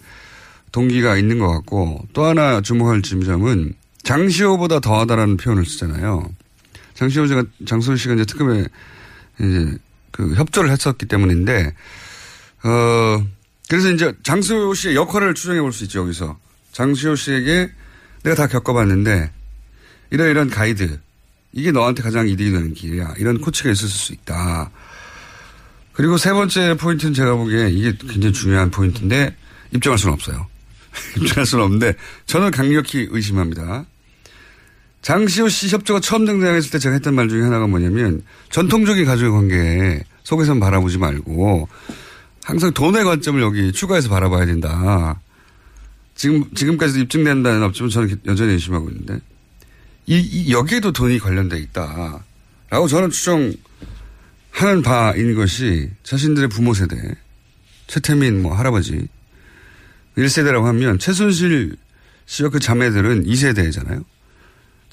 [0.72, 6.30] 동기가 있는 것 같고 또 하나 주목할 점은 장시호보다 더하다라는 표현을 쓰잖아요.
[6.94, 8.66] 장시호 씨가 장소희 씨가 이제 특검에
[9.40, 9.78] 이제
[10.12, 11.74] 그 협조를 했었기 때문인데
[12.64, 13.26] 어
[13.70, 16.38] 그래서 이제 장시호 씨의 역할을 추정해 볼 수 있죠 여기서
[16.72, 17.72] 장시호 씨에게
[18.24, 19.32] 내가 다 겪어봤는데
[20.12, 21.00] 이런 이런 가이드
[21.54, 24.70] 이게 너한테 가장 이득이 되는 길이야 이런 코치가 있었을 수 있다.
[25.94, 29.36] 그리고 세 번째 포인트는 제가 보기에 이게 굉장히 중요한 포인트인데
[29.72, 30.48] 입증할 수는 없어요.
[31.18, 31.94] 입증할 수는 없는데
[32.26, 33.86] 저는 강력히 의심합니다.
[35.04, 40.04] 장시호 씨 협조가 처음 등장했을 때 제가 했던 말 중에 하나가 뭐냐면 전통적인 가족의 관계
[40.24, 41.68] 속에선 바라보지 말고
[42.44, 45.20] 항상 돈의 관점을 여기 추가해서 바라봐야 된다.
[46.16, 49.20] 지금, 지금까지도 입증된 바는 없지만 저는 여전히 의심하고 있는데
[50.06, 52.24] 이, 이 여기에도 돈이 관련돼 있다.
[52.70, 56.96] 라고 저는 추정하는 바인 것이 자신들의 부모 세대,
[57.88, 59.06] 최태민 뭐 할아버지
[60.18, 61.76] 1세대라고 하면 최순실
[62.26, 64.04] 씨와 그 자매들은 2세대잖아요.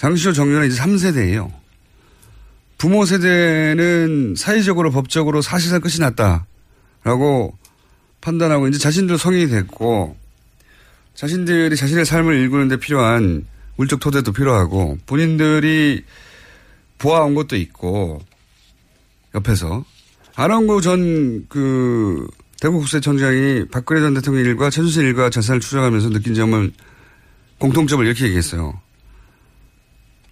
[0.00, 1.52] 장시호 정유는 이제 3세대예요.
[2.78, 7.54] 부모 세대는 사회적으로 법적으로 사실상 끝이 났다라고
[8.22, 10.16] 판단하고 이제 자신들 성인이 됐고
[11.14, 13.44] 자신들이 자신의 삶을 일구는데 필요한
[13.76, 16.02] 물적 토대도 필요하고 본인들이
[16.96, 18.22] 보아온 것도 있고
[19.34, 19.84] 옆에서
[20.34, 22.26] 안원구 전 그
[22.62, 26.72] 대구국세청장이 박근혜 전 대통령 일과 최순실 일과 자산을 추적하면서 느낀 점은
[27.58, 28.80] 공통점을 이렇게 얘기했어요.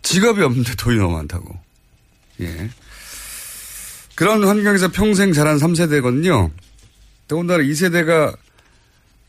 [0.02, 1.58] 직업이 없는데 돈이 너무 많다고.
[2.40, 2.70] 예.
[4.14, 6.50] 그런 환경에서 평생 자란 3세대거든요.
[7.28, 8.36] 더군다나 2세대가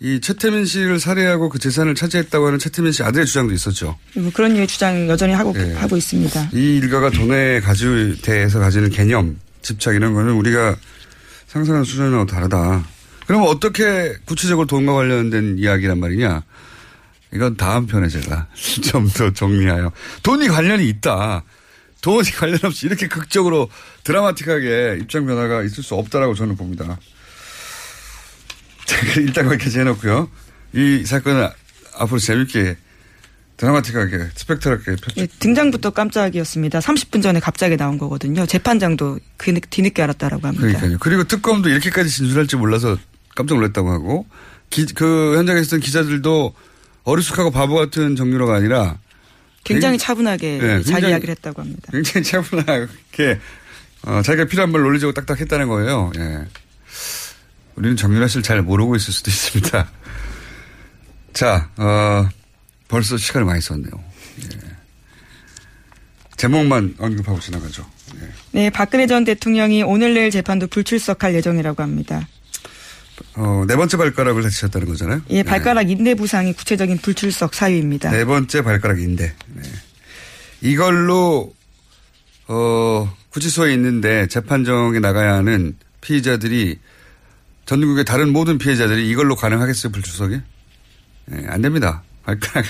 [0.01, 3.97] 이 최태민 씨를 살해하고 그 재산을 차지했다고 하는 최태민 씨 아들의 주장도 있었죠.
[4.15, 5.73] 뭐 그런 류의 주장 여전히 하고 예.
[5.73, 6.51] 하고 있습니다.
[6.53, 10.77] 이 일가가 돈에 가지고 대해서 가지는 개념, 집착 이런 거는 우리가
[11.47, 12.85] 상상하는 수준하고 다르다.
[13.27, 16.43] 그러면 어떻게 구체적으로 돈과 관련된 이야기란 말이냐?
[17.33, 18.47] 이건 다음 편에 제가
[18.91, 19.91] 좀 더 정리하여.
[20.23, 21.43] 돈이 관련이 있다.
[22.01, 23.69] 돈이 관련 없이 이렇게 극적으로
[24.03, 26.97] 드라마틱하게 입장 변화가 있을 수 없다라고 저는 봅니다.
[28.85, 30.29] 자, 일단 거기까지 해놓고요.
[30.73, 31.49] 이 사건은
[31.97, 32.77] 앞으로 재밌게
[33.57, 35.21] 드라마틱하게 스펙트럴하게 펼쳐.
[35.21, 36.79] 예, 등장부터 깜짝이었습니다.
[36.79, 38.45] 30분 전에 갑자기 나온 거거든요.
[38.45, 40.65] 재판장도 그 늦- 뒤늦게 알았다라고 합니다.
[40.65, 40.97] 그러니까요.
[41.01, 42.97] 그리고 특검도 이렇게까지 진술할 줄 몰라서
[43.35, 44.25] 깜짝 놀랐다고 하고
[44.69, 46.53] 기- 그 현장에 있었던 기자들도
[47.03, 48.97] 어리숙하고 바보 같은 정유라가 아니라
[49.63, 51.89] 굉장히 굉- 차분하게 네, 자기 굉장히- 이야기를 했다고 합니다.
[51.91, 53.39] 굉장히 차분하게
[54.03, 56.11] 어, 자기가 필요한 말 논리적으로 딱딱 했다는 거예요.
[56.17, 56.39] 예.
[57.75, 59.89] 우리는 정유라 씨를 잘 모르고 있을 수도 있습니다.
[61.33, 62.27] 자, 어,
[62.87, 63.91] 벌써 시간을 많이 썼네요.
[64.43, 64.59] 예.
[66.37, 67.85] 제목만 언급하고 지나가죠.
[68.21, 68.29] 예.
[68.51, 72.27] 네, 박근혜 전 대통령이 오늘 내일 재판도 불출석할 예정이라고 합니다.
[73.35, 75.21] 어, 네 번째 발가락을 다치셨다는 거잖아요.
[75.29, 78.11] 예, 발가락 인대 부상이 구체적인 불출석 사유입니다.
[78.11, 79.63] 네 번째 발가락인데 네.
[80.61, 81.53] 이걸로
[82.47, 86.79] 어 구치소에 있는데 재판정에 나가야 하는 피해자들이
[87.65, 90.41] 전국의 다른 모든 피해자들이 이걸로 가능하겠어요 불출석이?
[91.25, 92.03] 네, 안 됩니다.
[92.23, 92.65] 발가락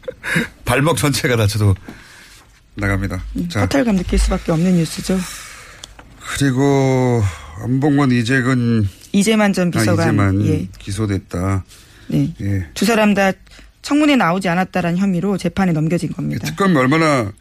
[0.64, 1.74] 발목 전체가 다쳐도
[2.74, 3.22] 나갑니다.
[3.48, 5.18] 자, 허탈감 느낄 수밖에 없는 뉴스죠.
[6.36, 7.22] 그리고
[7.62, 10.08] 안봉건 이재근 이재만 전 아, 비서관.
[10.08, 10.68] 이재만 예.
[10.78, 11.64] 기소됐다.
[12.08, 12.34] 네.
[12.40, 12.66] 예.
[12.74, 13.32] 두 사람 다
[13.82, 16.46] 청문회 나오지 않았다라는 혐의로 재판에 넘겨진 겁니다.
[16.46, 17.32] 특검이 얼마나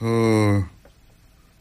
[0.00, 0.64] 어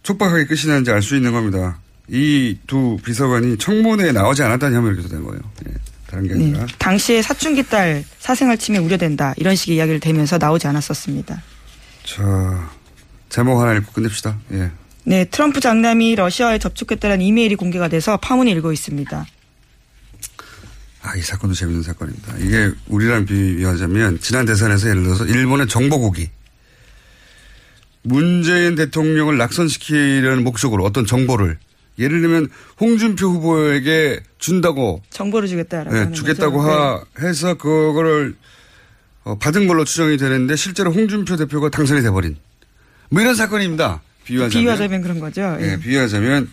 [0.03, 1.79] 촉박하게 끝이 나는지 알 수 있는 겁니다.
[2.09, 5.39] 이 두 비서관이 청문회에 나오지 않았다는 혐의로 기소된 거예요.
[5.69, 5.73] 예.
[6.07, 6.45] 다른 게 네.
[6.45, 6.65] 아니라.
[6.79, 11.41] 당시에 사춘기 딸 사생활 침해 우려된다 이런 식의 이야기를 대면서 나오지 않았었습니다.
[12.05, 12.69] 자
[13.29, 14.37] 제목 하나 읽고 끝냅시다.
[14.53, 14.71] 예.
[15.07, 19.25] 네, 트럼프 장남이 러시아에 접촉했다는 이메일이 공개가 돼서 파문이 일고 있습니다.
[21.01, 22.35] 아, 이 사건도 재밌는 사건입니다.
[22.39, 26.29] 이게 우리랑 비교하자면 지난 대선에서 예를 들어서 일본의 정보국이
[28.01, 31.57] 문재인 대통령을 낙선시키려는 목적으로 어떤 정보를
[31.99, 32.49] 예를 들면
[32.81, 36.69] 홍준표 후보에게 준다고 정보를 주겠다라고 네, 주겠다고 거죠.
[36.69, 38.35] 하, 해서 그거를
[39.23, 42.35] 어, 받은 걸로 추정이 되는데 실제로 홍준표 대표가 당선이 돼버린
[43.09, 44.01] 뭐 이런 사건입니다.
[44.27, 44.33] 네.
[44.33, 44.49] 비유하자면.
[44.61, 45.57] 비유하자면 그런 거죠.
[45.61, 45.77] 예, 예.
[45.79, 46.49] 비유하자면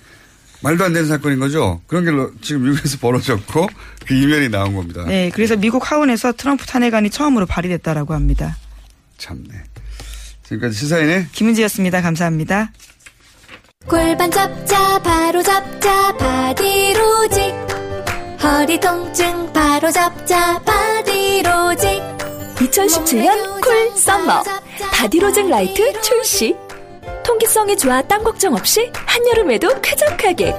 [0.63, 1.81] 말도 안 되는 사건인 거죠.
[1.87, 3.69] 그런 게 러- 지금 미국에서 벌어졌고
[4.07, 5.05] 그 이면이 나온 겁니다.
[5.07, 8.57] 네, 그래서 미국 하원에서 트럼프 탄핵안이 처음으로 발의됐다라고 합니다.
[9.19, 9.49] 참네.
[10.45, 12.01] 지금까지 시사인의 김은지였습니다.
[12.03, 12.73] 감사합니다.
[13.87, 17.55] 골반 잡자 바로 잡자 바디로직
[18.43, 21.89] 허리 통증 바로 잡자 바디로직
[22.57, 24.43] 2017년 cool summer
[24.93, 26.55] 바디로직 라이트 출시.
[27.35, 30.55] 통기성이 좋아 땀 걱정 없이 한여름에도 쾌적하게.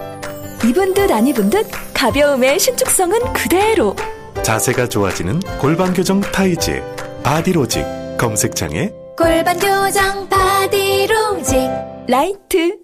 [0.67, 3.95] 입은 듯 안 입은 듯 가벼움에 신축성은 그대로.
[4.43, 6.83] 자세가 좋아지는 골반 교정 타이즈
[7.23, 7.85] 바디로직
[8.17, 11.69] 검색창에 골반 교정 바디로직
[12.09, 12.77] 라이트.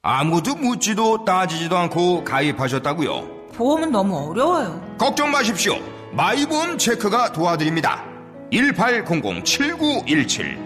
[0.00, 3.50] 아무도 묻지도 따지지도 않고 가입하셨다고요?
[3.54, 4.80] 보험은 너무 어려워요.
[4.96, 5.74] 걱정 마십시오.
[6.12, 8.02] 마이보험 체크가 도와드립니다.
[8.50, 10.65] 1800-7917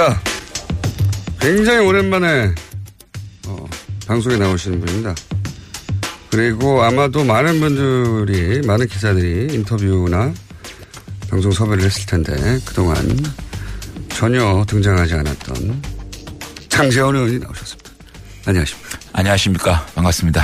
[0.00, 0.18] 자,
[1.38, 2.54] 굉장히 오랜만에
[3.46, 3.66] 어,
[4.06, 5.14] 방송에 나오시는 분입니다.
[6.30, 10.32] 그리고 아마도 많은 분들이 많은 기자들이 인터뷰나
[11.28, 12.32] 방송 섭외를 했을 텐데
[12.64, 12.96] 그동안
[14.08, 15.82] 전혀 등장하지 않았던
[16.70, 17.90] 장재원 의원이 나오셨습니다.
[18.46, 18.98] 안녕하십니까.
[19.12, 19.86] 안녕하십니까.
[19.96, 20.42] 반갑습니다.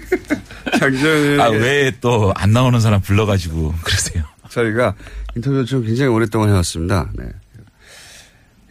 [0.80, 1.40] 장재원 의원.
[1.42, 4.24] 아, 왜 또 안 나오는 사람 불러가지고 그러세요?
[4.48, 4.94] 저희가
[5.36, 7.10] 인터뷰 좀 굉장히 오랫동안 해왔습니다.
[7.18, 7.26] 네.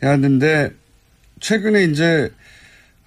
[0.03, 0.71] 해왔는데,
[1.39, 2.31] 최근에 이제,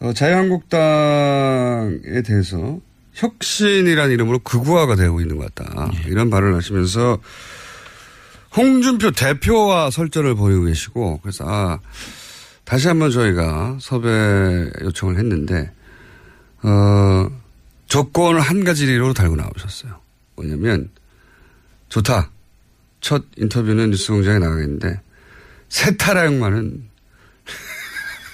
[0.00, 2.80] 어, 자유한국당에 대해서
[3.14, 5.90] 혁신이라는 이름으로 극우화가 되고 있는 것 같다.
[6.06, 7.18] 이런 발언을 하시면서
[8.56, 11.80] 홍준표 대표와 설전을 벌이고 계시고, 그래서, 아,
[12.64, 15.70] 다시 한번 저희가 섭외 요청을 했는데,
[16.62, 17.28] 어,
[17.86, 19.98] 조건을 한 가지로 달고 나오셨어요.
[20.36, 20.90] 뭐냐면,
[21.88, 22.30] 좋다.
[23.00, 25.00] 첫 인터뷰는 뉴스공장에 나가겠는데
[25.68, 26.82] 세타령만은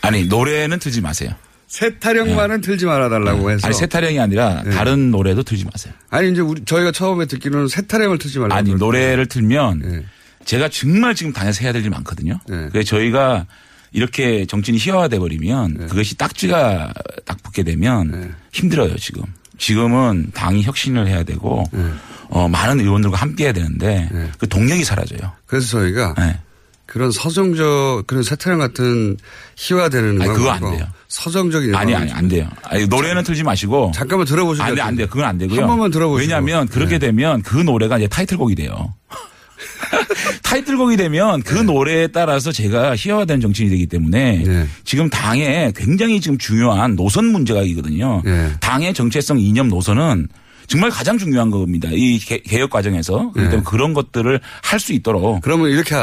[0.03, 1.31] 아니 노래는 틀지 마세요.
[1.67, 3.67] 세타령만은 틀지 말아달라고 해서 네.
[3.67, 4.71] 아니 세타령이 아니라 네.
[4.71, 5.93] 다른 노래도 틀지 마세요.
[6.11, 9.01] 아니 이제 우리 저희가 처음에 듣기로는 세타령을 틀지 말라고 아니 그러더라고요.
[9.01, 10.05] 노래를 틀면 네.
[10.45, 12.39] 제가 정말 지금 당에서 해야 될 일이 많거든요.
[12.47, 13.47] 그래서 저희가
[13.93, 15.87] 이렇게 정치인이 희화화돼 버리면 네.
[15.87, 16.93] 그것이 딱지가
[17.25, 19.23] 딱 붙게 되면 힘들어요 지금.
[19.57, 21.91] 지금은 당이 혁신을 해야 되고 네.
[22.29, 25.33] 어, 많은 의원들과 함께 해야 되는데 그 동력이 사라져요.
[25.47, 26.39] 그래서 저희가 네.
[26.87, 29.17] 그런 서정적 그런 세타령 같은
[29.57, 30.87] 희화되는 아니, 음악 그거 안 말고 돼요.
[31.09, 32.49] 서정적인 아니 아니 안 돼요.
[32.65, 34.63] 아니, 노래는 틀지 마시고 잠깐만 들어보시죠.
[34.65, 35.07] 안 돼, 안 돼.
[35.07, 35.61] 그건 안 되고요.
[35.61, 36.21] 한 번만 들어보시고.
[36.21, 38.95] 왜냐하면 그렇게 되면 그 노래가 이제 타이틀곡이 돼요.
[40.43, 44.45] 타이틀곡이 되면 그 노래에 따라서 제가 희화화된 정치인이 되기 때문에
[44.85, 48.23] 지금 당에 굉장히 지금 중요한 노선 문제가 있거든요.
[48.61, 50.29] 당의 정체성 이념 노선은
[50.67, 51.89] 정말 가장 중요한 겁니다.
[51.93, 53.33] 이 개, 혁 과정에서.
[53.33, 55.41] 그렇기 때문에 그런 것들을 할 수 있도록.
[55.43, 55.95] 그러면 이렇게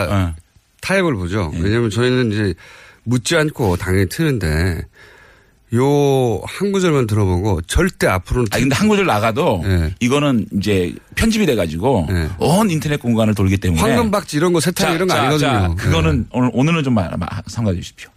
[0.82, 1.50] 타협을 보죠.
[1.54, 1.60] 네.
[1.62, 2.54] 왜냐하면 저희는 이제
[3.04, 4.84] 묻지 않고 당연히 트는데
[5.74, 9.96] 요 한 구절만 들어보고 절대 앞으로는 아 근데 한 구절 나가도 네.
[10.02, 12.08] 이거는 이제 편집이 돼가지고
[12.40, 15.50] 온 인터넷 공간을 돌기 때문에 황금박지 이런 거 세탁 자, 이런 거 자, 아니거든요.
[15.50, 16.28] 자, 그거는 네.
[16.34, 16.96] 오늘 오늘은 좀
[17.48, 18.10] 삼가해 주십시오.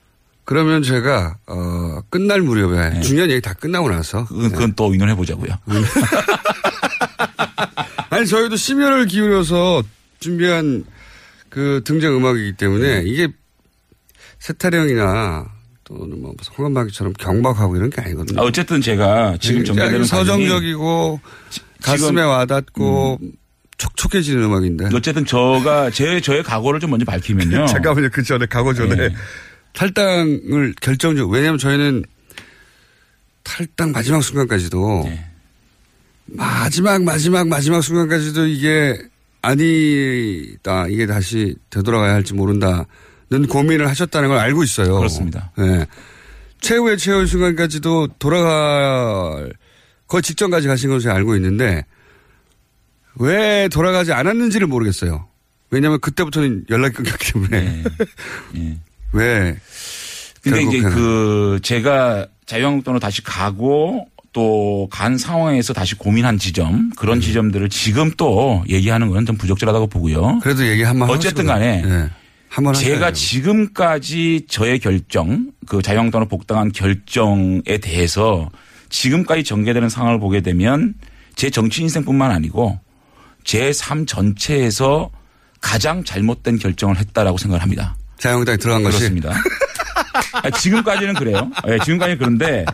[0.45, 4.27] 그러면 제가 어 끝날 무렵에 중요한 얘기 다 끝나고 나서 네.
[4.29, 5.55] 그건, 그건 또 의논해 보자고요.
[8.11, 9.83] 아니 저희도 심혈을 기울여서
[10.21, 10.85] 준비한
[11.55, 13.09] 그 등장 음악이기 때문에 네.
[13.09, 13.29] 이게
[14.41, 15.53] 세타령이나
[15.85, 18.41] 또는 뭐 황금박이처럼 경박하고 이런 게 아니거든요.
[18.41, 21.21] 아, 어쨌든 제가 지금 굉장히 전개되는 서정적이고
[21.81, 23.21] 가슴에 와닿고
[23.79, 24.89] 촉촉해지는 음악인데.
[24.95, 27.67] 어쨌든 저가 제 저의 각오를 좀 먼저 밝히면요.
[27.69, 28.09] 잠깐만요.
[28.11, 29.15] 그 전에 각오 전에 네.
[29.75, 32.05] 탈당을 결정적 왜냐하면 저희는
[33.45, 35.25] 탈당 마지막 순간까지도 네.
[36.27, 38.99] 마지막 마지막 마지막 순간까지도 이게
[39.45, 42.87] 아니다 이게 다시 되돌아가야 할지 모른다는
[43.49, 44.97] 고민을 하셨다는 걸 알고 있어요.
[44.97, 45.53] 그렇습니다.
[45.59, 45.87] 네.
[46.61, 49.53] 최후의 최후의 순간까지도 돌아갈
[50.07, 51.85] 거의 직전까지 가신 것을 제가 알고 있는데
[53.17, 55.29] 왜 돌아가지 않았는지를 모르겠어요.
[55.71, 57.85] 왜냐하면 그때부터는 연락이 끊겼기 때문에
[59.13, 59.57] 왜
[60.43, 60.81] 근데 이제.
[60.81, 68.63] 그 제가 자유한국당으로 다시 가고 또 간 상황에서 다시 고민한 지점 그런 지점들을 지금 또
[68.69, 70.41] 얘기하는 건 좀 부적절하다고 보고요.
[70.43, 71.83] 그래도 얘기 한번 어쨌든 간에
[72.51, 73.13] 한번 제가.
[73.13, 78.51] 지금까지 저의 결정, 그 자유한국당으로 복당한 결정에 대해서
[78.91, 80.95] 지금까지 전개되는 상황을 보게 되면
[81.35, 82.79] 제 정치 인생뿐만 아니고
[83.45, 85.11] 제 삶 전체에서
[85.61, 87.97] 가장 잘못된 결정을 했다라고 생각을 합니다.
[88.19, 89.33] 자유한국당에 들어간 것이 그렇습니다.
[90.33, 91.51] 아, 지금까지는 그래요.
[91.69, 92.65] 예, 지금까지는 그런데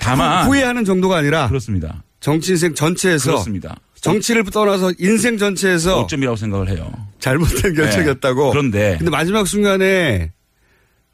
[0.00, 2.02] 다만 후회하는 정도가 아니라 그렇습니다.
[2.20, 3.76] 정치 인생 전체에서 그렇습니다.
[4.00, 6.90] 정치를 떠나서 인생 전체에서 오점이라고 생각을 해요.
[7.20, 8.46] 잘못된 결정이었다고.
[8.46, 8.50] 네.
[8.50, 10.32] 그런데 근데 마지막 순간에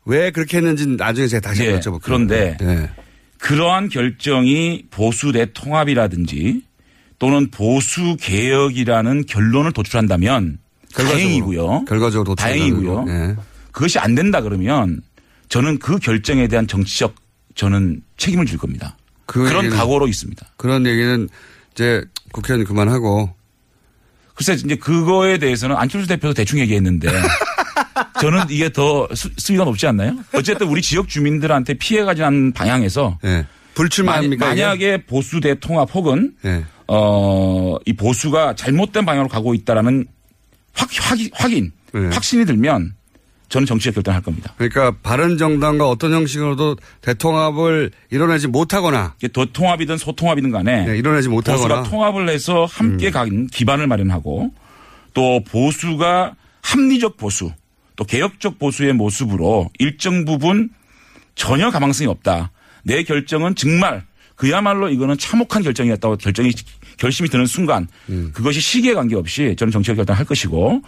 [0.06, 2.02] 왜 그렇게 했는지 나중에 제가 다시 예, 한번 여쭤볼게요.
[2.02, 2.90] 그런데 예.
[3.38, 6.62] 그러한 결정이 보수 대 통합이라든지
[7.18, 10.58] 또는 보수 개혁이라는 결론을 도출한다면
[10.94, 11.84] 결과적으로, 다행이고요.
[11.86, 13.04] 결과적으로 다행이고요.
[13.04, 13.10] 거.
[13.10, 13.36] 예.
[13.72, 15.02] 그것이 안 된다 그러면
[15.48, 17.14] 저는 그 결정에 대한 정치적
[17.54, 18.96] 저는 책임을 질 겁니다.
[19.26, 20.46] 그 그런 얘기는- 각오로 있습니다.
[20.56, 21.28] 그런 얘기는
[21.72, 23.34] 이제 국회의원 그만하고
[24.34, 27.08] 글쎄 이제 그거에 대해서는 안철수 대표도 대충 얘기했는데
[28.20, 30.16] 저는 이게 더 수, 수위가 높지 않나요?
[30.32, 33.46] 어쨌든 우리 지역 주민들한테 피해가지 않는 방향에서 예.
[33.74, 34.46] 불출마합니까?
[34.46, 36.64] 만약- 만약에 보수 대 통합 혹은 예.
[36.86, 40.06] 어, 이 보수가 잘못된 방향으로 가고 있다라는
[40.74, 42.00] 확, 확, 확인, 네.
[42.12, 42.94] 확신이 들면
[43.48, 44.52] 저는 정치적 결단할 겁니다.
[44.56, 51.28] 그러니까 바른 정당과 어떤 형식으로도 대통합을 이뤄내지 못하거나 이게 더 통합이든 소통합이든 간에 네, 이뤄내지
[51.28, 51.68] 못하거나 음.
[51.78, 54.52] 보수가 통합을 해서 함께 간 기반을 마련하고
[55.14, 57.50] 또 보수가 합리적 보수
[57.96, 60.70] 또 개혁적 보수의 모습으로 일정 부분
[61.34, 62.50] 전혀 가망성이 없다.
[62.84, 66.52] 내 결정은 정말 그야말로 이거는 참혹한 결정이었다고 결정이
[66.96, 68.30] 결심이 드는 순간 음.
[68.32, 70.82] 그것이 시기에 관계없이 저는 정치적 결단을 할 것이고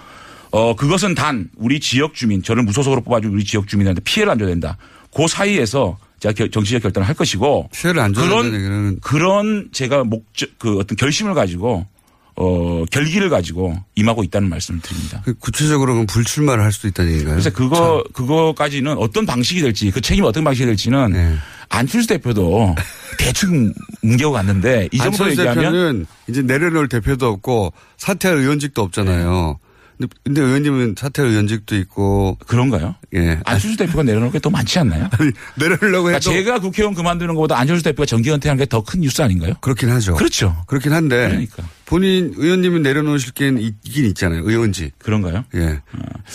[0.52, 4.48] 어 그것은 단 우리 지역 주민 저를 무소속으로 뽑아준 우리 지역 주민한테 피해를 안 줘야
[4.48, 4.76] 된다.
[5.14, 10.04] 그 사이에서 제가 결- 정치적 결단을 할 것이고 피해를 안 줘야 그런 얘기는 그런 제가
[10.04, 11.86] 목적 그 어떤 결심을 가지고
[12.36, 15.22] 어 결기를 가지고 임하고 있다는 말씀을 드립니다.
[15.24, 17.34] 그 구체적으로 그럼 불출마를 할 수도 있다는 얘기인가요?
[17.36, 21.36] 그래서 그거 그거까지는 어떤 방식이 될지 그 책임이 어떤 방식이 될지는 네.
[21.68, 22.74] 안철수 대표도
[23.18, 29.58] 대충 뭉개고 갔는데 이 정도 얘기하면 대표는 이제 내려놓을 대표도 없고 사퇴할 의원직도 없잖아요.
[29.58, 29.69] 근데,
[30.24, 32.94] 근데 의원님은 사퇴할 의원직도 있고 그런가요?
[33.14, 33.38] 예.
[33.44, 35.08] 안철수 대표가 내려놓을 게 더 많지 않나요?
[35.18, 39.20] 아니, 내려놓으려고 그러니까 해도 제가 국회의원 그만두는 것보다 안철수 대표가 정기 은퇴한 게더 큰 뉴스
[39.20, 39.54] 아닌가요?
[39.60, 40.14] 그렇긴 하죠.
[40.14, 40.56] 그렇죠.
[40.66, 41.62] 그렇긴 한데 그러니까.
[41.90, 44.42] 본인 의원님은 내려놓으실 게 있긴 있잖아요.
[44.44, 44.96] 의원직.
[45.00, 45.44] 그런가요?
[45.56, 45.80] 예.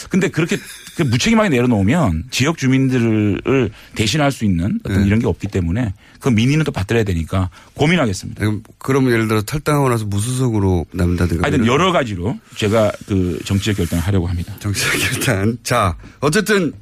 [0.10, 0.58] 근데 그렇게
[0.98, 5.08] 그 무책임하게 내려놓으면 지역 주민들을 대신할 수 있는 어떤 네.
[5.08, 8.42] 이런 게 없기 때문에 그 민의는 또 받들어야 되니까 고민하겠습니다.
[8.42, 11.48] 그럼, 그러면 예를 들어 탈당하고 나서 무소속으로 남는다든가.
[11.48, 14.54] 하여튼 여러 가지로 제가 그 정치적 결단을 하려고 합니다.
[14.60, 15.58] 정치적 결단.
[15.64, 16.74] 자, 어쨌든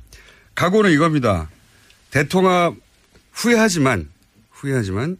[0.56, 1.48] 각오는 이겁니다.
[2.10, 2.74] 대통합
[3.34, 4.10] 후회하지만
[4.50, 5.18] 후회하지만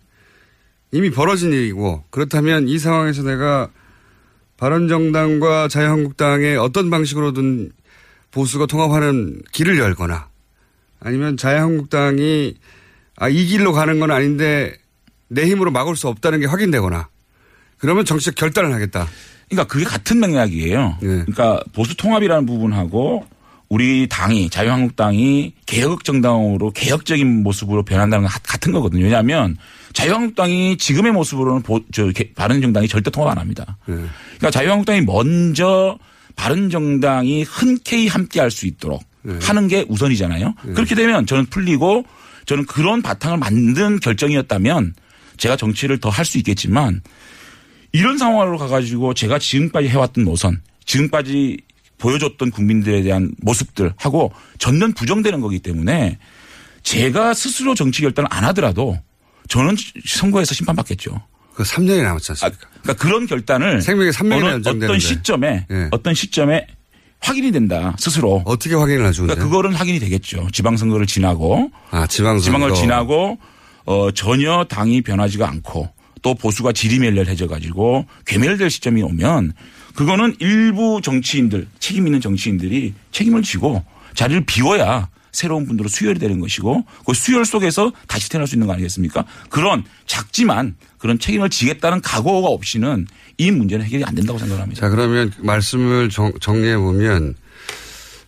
[0.94, 3.68] 이미 벌어진 일이고 그렇다면 이 상황에서 내가
[4.58, 7.72] 바른정당과 자유한국당의 어떤 방식으로든
[8.32, 10.28] 보수가 통합하는 길을 열거나
[11.00, 12.56] 아니면 자유한국당이
[13.18, 14.76] 아, 이 길로 가는 건 아닌데
[15.28, 17.10] 내 힘으로 막을 수 없다는 게 확인되거나
[17.80, 19.08] 그러면 정치적 결단을 하겠다.
[19.50, 20.98] 그러니까 그게 같은 맥락이에요.
[21.02, 21.08] 네.
[21.08, 23.26] 그러니까 보수 통합이라는 부분하고
[23.68, 29.04] 우리 당이 자유한국당이 개혁 정당으로 개혁적인 모습으로 변한다는 건 하- 같은 거거든요.
[29.04, 29.58] 왜냐하면
[29.94, 33.78] 자유한국당이 지금의 모습으로는 보, 저 개- 바른정당이 절대 통합 안 합니다.
[33.86, 33.96] 네.
[33.96, 35.98] 그러니까 자유한국당이 먼저
[36.36, 39.38] 바른정당이 흔쾌히 함께할 수 있도록 네.
[39.42, 40.54] 하는 게 우선이잖아요.
[40.76, 42.06] 그렇게 되면 저는 풀리고
[42.46, 44.94] 저는 그런 바탕을 만든 결정이었다면
[45.38, 47.02] 제가 정치를 더 할 수 있겠지만
[47.92, 51.58] 이런 상황으로 가가지고 제가 지금까지 해왔던 노선, 지금까지
[52.00, 56.18] 보여줬던 국민들에 대한 모습들하고 전면 부정되는 거기 때문에
[56.82, 59.00] 제가 스스로 정치 결단을 안 하더라도
[59.48, 59.76] 저는
[60.06, 61.22] 선거에서 심판받겠죠.
[61.54, 62.68] 그 3년이 남았지 않습니까?
[62.68, 65.88] 아, 그러니까 그런 결단을 생명의 3년이 어느, 어떤 시점에 예.
[65.92, 66.66] 어떤 시점에
[67.20, 68.42] 확인이 된다 스스로.
[68.46, 69.24] 어떻게 확인을 하죠?
[69.24, 70.48] 그러니까 그거는 확인이 되겠죠.
[70.52, 73.38] 지방선거를 지나고 아 지방선거 지방을 지나고
[73.86, 75.90] 어 전혀 당이 변하지가 않고
[76.22, 79.54] 또 보수가 지리멸렬해져 가지고 괴멸될 시점이 오면
[79.94, 83.84] 그거는 일부 정치인들 책임 있는 정치인들이 책임을 지고
[84.16, 88.74] 자리를 비워야 새로운 분들로 수혈이 되는 것이고 그 수혈 속에서 다시 태어날 수 있는 거
[88.74, 89.26] 아니겠습니까?
[89.50, 93.08] 그런 작지만 그런 책임을 지겠다는 각오가 없이는
[93.38, 94.80] 이 문제는 해결이 안 된다고 생각합니다.
[94.80, 97.36] 자 그러면 말씀을 정, 정리해 보면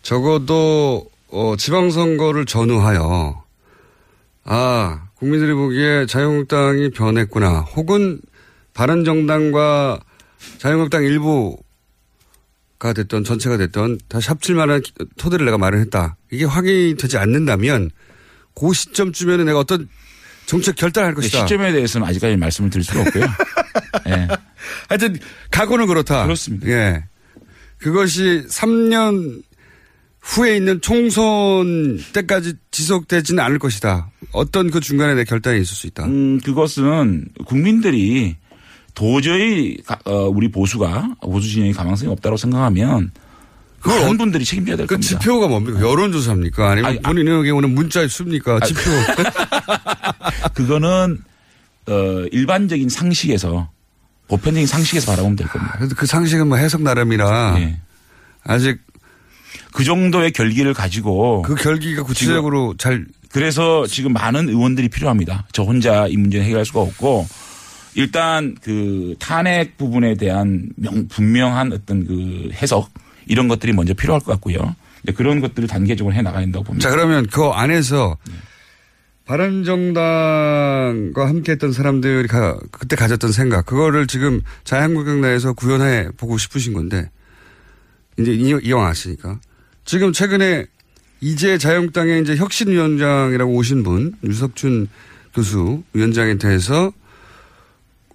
[0.01, 3.43] 적어도 어, 지방선거를 전후하여
[4.43, 8.19] 아 국민들이 보기에 자유한국당이 변했구나 혹은
[8.73, 9.99] 바른정당과
[10.57, 11.57] 자유한국당 일부
[12.77, 14.81] 가 됐던 전체가 됐던 다시 합칠 만한
[15.17, 17.89] 토대를 내가 마련했다 이게 확인이 되지 않는다면
[18.53, 19.87] 그 시점쯤에는 내가 어떤
[20.45, 21.39] 정책 결단할 네, 것이다.
[21.39, 23.23] 시점에 대해서는 아직까지 말씀을 드릴 수가 없고요.
[24.09, 24.27] 예.
[24.89, 25.17] 하여튼
[25.51, 26.23] 각오는 그렇다.
[26.23, 26.67] 그렇습니다.
[26.67, 27.03] 예.
[27.77, 29.43] 그것이 3년
[30.21, 34.11] 후에 있는 총선 때까지 지속되지는 않을 것이다.
[34.31, 36.05] 어떤 그 중간에 내 결단이 있을 수 있다.
[36.05, 38.35] 음, 그것은 국민들이
[38.95, 43.11] 도저히 가- 어, 우리 보수가 보수 진영이 가망성이 없다고 생각하면
[43.81, 45.19] 그런 분들이 책임져야 될 그 겁니다.
[45.19, 45.79] 지표가 뭡니까?
[45.79, 46.71] 여론조사입니까?
[46.71, 48.59] 아니면 아니, 아- 본인에게 오는 문자에 씁니까?
[48.61, 48.79] 지표.
[50.55, 51.19] 그거는
[51.87, 51.93] 어,
[52.31, 53.69] 일반적인 상식에서
[54.27, 55.75] 보편적인 상식에서 바라보면 될 겁니다.
[55.77, 57.77] 그래도 그 상식은 뭐 해석 나름이라 예.
[58.43, 58.79] 아직
[59.71, 65.45] 그 정도의 결기를 가지고 그 결기가 구체적으로 잘 그래서 지금 많은 의원들이 필요합니다.
[65.51, 67.27] 저 혼자 이 문제는 해결할 수가 없고
[67.95, 72.89] 일단 그 탄핵 부분에 대한 명, 분명한 어떤 그 해석
[73.25, 74.75] 이런 것들이 먼저 필요할 것 같고요.
[75.15, 76.89] 그런 것들을 단계적으로 해 나가야 된다고 봅니다.
[76.89, 78.17] 자, 그러면 그 안에서
[79.25, 86.73] 바른정당과 함께 했던 사람들이 가, 그때 가졌던 생각, 그거를 지금 자유한국당 내에서 구현해 보고 싶으신
[86.73, 87.09] 건데,
[88.19, 89.39] 이제 이- 이왕 아시니까.
[89.83, 90.65] 지금 최근에
[91.21, 94.87] 이제 자유한국당의 이제 혁신위원장이라고 오신 분, 유석춘
[95.33, 96.91] 교수 위원장에 대해서,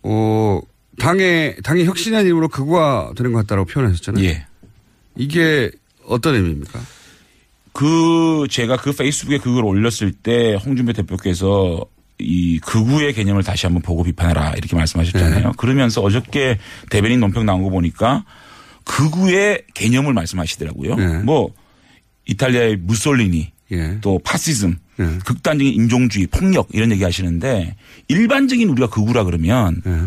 [0.02, 0.60] 어,
[0.98, 4.24] 당의, 당의 혁신한 이름으로 극우화 되는 것 같다고 표현하셨잖아요.
[4.24, 4.46] 예.
[5.16, 5.70] 이게
[6.06, 6.80] 어떤 의미입니까?
[7.72, 11.86] 그 제가 그 페이스북에 그걸 올렸을 때 홍준표 대표께서
[12.18, 15.46] 이 극우의 개념을 다시 한번 보고 비판해라 이렇게 말씀하셨잖아요.
[15.46, 15.52] 네.
[15.56, 16.58] 그러면서 어저께
[16.90, 18.24] 대변인 논평 나온 거 보니까
[18.84, 20.96] 극우의 개념을 말씀하시더라고요.
[20.96, 21.18] 네.
[21.20, 21.52] 뭐
[22.26, 23.98] 이탈리아의 무솔리니 예.
[24.00, 24.76] 또 파시즘
[25.24, 27.76] 극단적인 인종주의 폭력 이런 얘기 하시는데
[28.08, 30.00] 일반적인 우리가 극우라 그러면 예.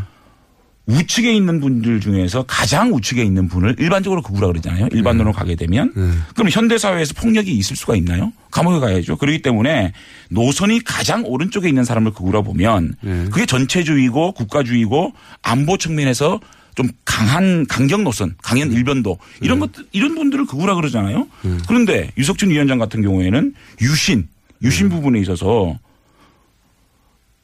[0.85, 4.89] 우측에 있는 분들 중에서 가장 우측에 있는 분을 일반적으로 극우라 그러잖아요.
[4.91, 5.93] 일반론으로 가게 되면
[6.35, 8.33] 그럼 현대 사회에서 폭력이 있을 수가 있나요?
[8.51, 9.15] 감옥에 가야죠.
[9.15, 9.93] 그렇기 때문에
[10.29, 12.95] 노선이 가장 오른쪽에 있는 사람을 극우라 보면
[13.31, 16.41] 그게 전체주의고 국가주의고 안보 측면에서
[16.75, 21.27] 좀 강한 강경 노선, 강연 일변도 이런 것들 이런 분들을 극우라 그러잖아요.
[21.65, 24.27] 그런데 유석준 위원장 같은 경우에는 유신
[24.63, 25.77] 유신 부분에 있어서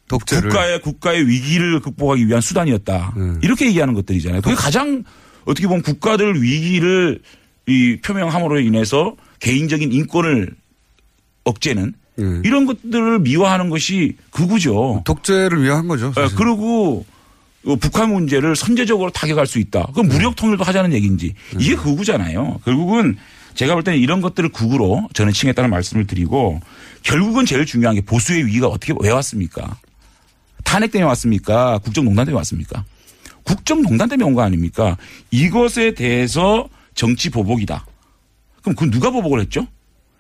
[0.08, 0.50] 독재를.
[0.50, 3.14] 국가의 국가의 위기를 극복하기 위한 수단이었다.
[3.42, 4.42] 이렇게 얘기하는 것들이잖아요.
[4.42, 5.04] 그게 가장
[5.46, 7.22] 어떻게 보면 국가들 위기를
[7.68, 10.56] 이 표명함으로 인해서 개인적인 인권을
[11.44, 11.94] 억제는
[12.44, 15.04] 이런 것들을 미화하는 것이 극우죠.
[15.06, 16.12] 독재를 위한 거죠.
[16.18, 17.06] 예, 그리고
[17.66, 19.88] 어, 북한 문제를 선제적으로 타격할 수 있다.
[19.94, 22.62] 그럼 무력 통일도 하자는 얘기인지 이게 극우잖아요.
[22.66, 23.18] 결국은
[23.60, 26.62] 제가 볼 때는 이런 것들을 극우로 저는 칭했다는 말씀을 드리고
[27.03, 29.78] 결국은 제일 중요한 게 보수의 위기가 어떻게 왜 왔습니까?
[30.64, 31.78] 탄핵 때문에 왔습니까?
[31.80, 32.86] 국정농단 때문에 왔습니까?
[33.43, 34.95] 국정농단 때문에 온 거 아닙니까?
[35.32, 37.86] 이것에 대해서 정치 보복이다.
[38.62, 39.68] 그럼 그 누가 보복을 했죠?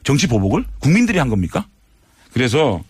[0.03, 0.65] 정치 보복을?
[0.79, 1.65] 국민들이 한 겁니까?
[2.33, 2.83] 그래서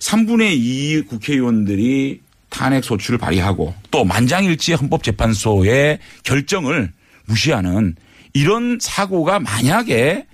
[0.00, 2.20] 3분의 2 국회의원들이
[2.50, 6.92] 탄핵 소추를 발의하고 또 만장일치의 헌법재판소의 결정을
[7.24, 7.96] 무시하는
[8.36, 10.26] 이런 사고가 만약에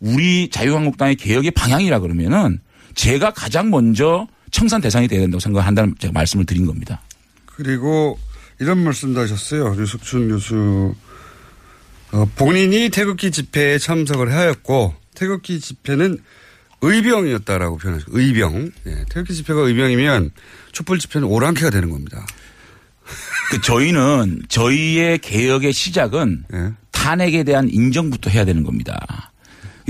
[0.00, 2.58] 우리 자유한국당의 개혁의 방향이라 그러면은
[2.96, 7.00] 제가 가장 먼저 청산 대상이 돼야 된다고 생각한다는 제가 말씀을 드린 겁니다.
[7.44, 8.18] 그리고
[8.58, 9.80] 이런 말씀도 하셨어요.
[9.80, 10.94] 유석춘 교수.
[12.10, 16.18] 어, 본인이 태극기 집회에 참석을 하였고 태극기 집회는
[16.80, 18.72] 의병이었다라고 표현하셨고 의병.
[18.86, 20.32] 예, 태극기 집회가 의병이면
[20.72, 22.26] 촛불 집회는 오랑캐가 되는 겁니다.
[23.50, 26.72] 그 저희는 저희의 개혁의 시작은 예.
[27.06, 29.30] 탄핵에 대한 인정부터 해야 되는 겁니다.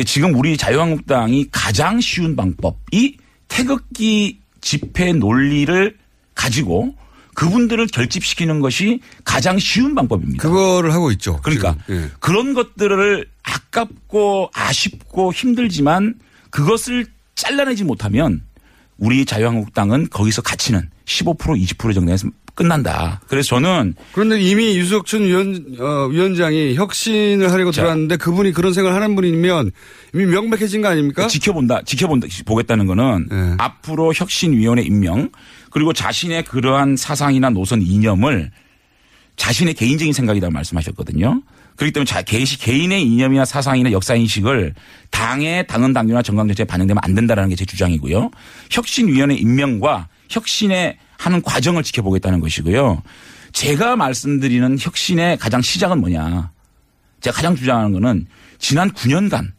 [0.04, 3.16] 지금 우리 자유한국당이 가장 쉬운 방법이
[3.48, 5.96] 태극기 집회 논리를
[6.34, 6.94] 가지고
[7.34, 10.42] 그분들을 결집시키는 것이 가장 쉬운 방법입니다.
[10.42, 11.40] 그거를 하고 있죠.
[11.42, 11.76] 그러니까.
[11.88, 12.10] 예.
[12.20, 16.16] 그런 것들을 아깝고 아쉽고 힘들지만
[16.50, 18.42] 그것을 잘라내지 못하면
[18.98, 23.20] 우리 자유한국당은 거기서 가치는 15% 20% 정도에서 끝난다.
[23.28, 27.82] 그래서 저는 그런데 이미 유석춘 위원, 어, 위원장이 혁신을 하려고 자.
[27.82, 29.70] 들어왔는데 그분이 그런 생각을 하는 분이면
[30.14, 31.28] 이미 명백해진 거 아닙니까?
[31.28, 33.54] 지켜본다, 지켜본다, 보겠다는 거는 네.
[33.58, 35.30] 앞으로 혁신위원회 임명
[35.70, 38.50] 그리고 자신의 그러한 사상이나 노선 이념을
[39.36, 41.42] 자신의 개인적인 생각이라고 말씀하셨거든요.
[41.76, 44.72] 그렇기 때문에 자, 개- 개인의 이념이나 사상이나 역사인식을
[45.10, 48.30] 당의 당헌 당규나 정강정책에 반영되면 안 된다는 게 제 주장이고요.
[48.70, 53.02] 혁신위원회 임명과 혁신의 하는 과정을 지켜보겠다는 것이고요.
[53.52, 56.50] 제가 말씀드리는 혁신의 가장 시작은 뭐냐.
[57.20, 58.26] 제가 가장 주장하는 거는
[58.58, 59.52] 지난 9년간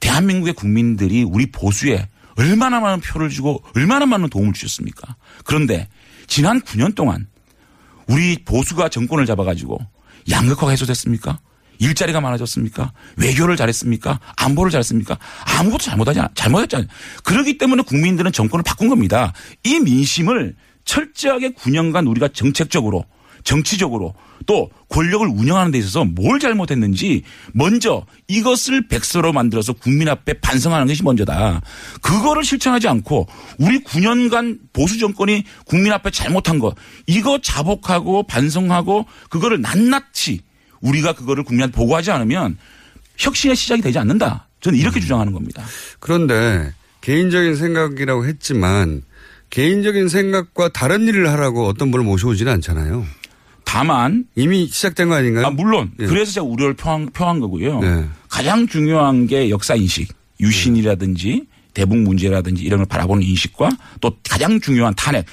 [0.00, 5.16] 대한민국의 국민들이 우리 보수에 얼마나 많은 표를 주고 얼마나 많은 도움을 주셨습니까?
[5.44, 5.88] 그런데
[6.26, 7.28] 지난 9년 동안
[8.08, 9.78] 우리 보수가 정권을 잡아가지고
[10.30, 11.38] 양극화가 해소됐습니까?
[11.78, 12.92] 일자리가 많아졌습니까?
[13.16, 14.20] 외교를 잘했습니까?
[14.36, 15.18] 안보를 잘했습니까?
[15.58, 16.88] 아무것도 잘못하지 않, 잘못했잖아요.
[17.24, 19.32] 그렇기 때문에 국민들은 정권을 바꾼 겁니다.
[19.64, 20.54] 이 민심을
[20.84, 23.04] 철저하게 9년간 우리가 정책적으로
[23.44, 24.14] 정치적으로
[24.46, 27.22] 또 권력을 운영하는 데 있어서 뭘 잘못했는지
[27.52, 31.60] 먼저 이것을 백서로 만들어서 국민 앞에 반성하는 것이 먼저다.
[32.00, 33.26] 그거를 실천하지 않고
[33.58, 36.74] 우리 9년간 보수 정권이 국민 앞에 잘못한 거
[37.06, 40.40] 이거 자복하고 반성하고 그거를 낱낱이
[40.84, 42.56] 우리가 그거를 국민한테 보고하지 않으면
[43.16, 44.48] 혁신의 시작이 되지 않는다.
[44.60, 45.64] 저는 이렇게 주장하는 겁니다.
[45.98, 49.02] 그런데 개인적인 생각이라고 했지만
[49.50, 53.04] 개인적인 생각과 다른 일을 하라고 어떤 분을 모셔오지는 않잖아요.
[53.64, 55.46] 다만 이미 시작된 거 아닌가요?
[55.46, 56.06] 아, 물론 예.
[56.06, 57.80] 그래서 제가 우려를 표한, 표한 거고요.
[57.80, 58.04] 네.
[58.28, 63.70] 가장 중요한 게 역사 인식, 유신이라든지 대북 문제라든지 이런 걸 바라보는 인식과
[64.00, 65.26] 또 가장 중요한 탄핵.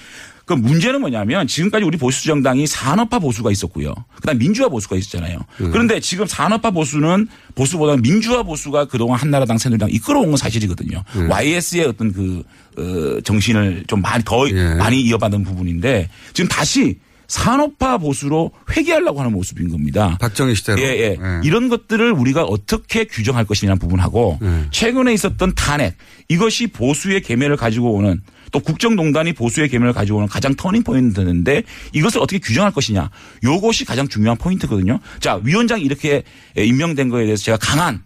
[0.52, 3.94] 그 문제는 뭐냐면 지금까지 우리 보수 정당이 산업화 보수가 있었고요.
[4.16, 5.40] 그다음 민주화 보수가 있었잖아요.
[5.56, 11.04] 그런데 지금 산업화 보수는 보수보다는 민주화 보수가 그동안 한나라당 새누리당 이끌어온 건 사실이거든요.
[11.30, 12.44] YS의 어떤 그
[12.78, 14.46] 어, 정신을 좀 많이 더
[14.78, 20.18] 많이 이어받은 부분인데 지금 다시 산업화 보수로 회귀하려고 하는 모습인 겁니다.
[20.20, 20.82] 박정희 시대로.
[20.82, 21.18] 예, 예.
[21.46, 24.38] 이런 것들을 우리가 어떻게 규정할 것이냐는 부분하고
[24.72, 25.96] 최근에 있었던 탄핵
[26.28, 28.22] 이것이 보수의 계면을 가지고 오는
[28.52, 33.10] 또 국정농단이 보수의 계면을 가지고 오는 가장 터닝 포인트인데 이것을 어떻게 규정할 것이냐
[33.44, 35.00] 요것이 가장 중요한 포인트거든요.
[35.20, 36.24] 자 위원장이 이렇게
[36.58, 38.04] 임명된 거에 대해서 제가 강한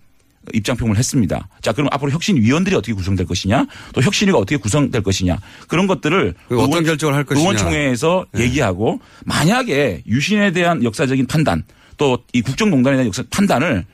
[0.53, 1.47] 입장 표명을 했습니다.
[1.61, 6.35] 자, 그럼 앞으로 혁신 위원들이 어떻게 구성될 것이냐, 또 혁신위가 어떻게 구성될 것이냐, 그런 것들을
[6.47, 7.41] 그 어떤 결정을 할 것이냐.
[7.41, 11.63] 의원총회에서 얘기하고 만약에 유신에 대한 역사적인 판단,
[11.97, 13.85] 또 이 국정농단에 대한 역사 판단을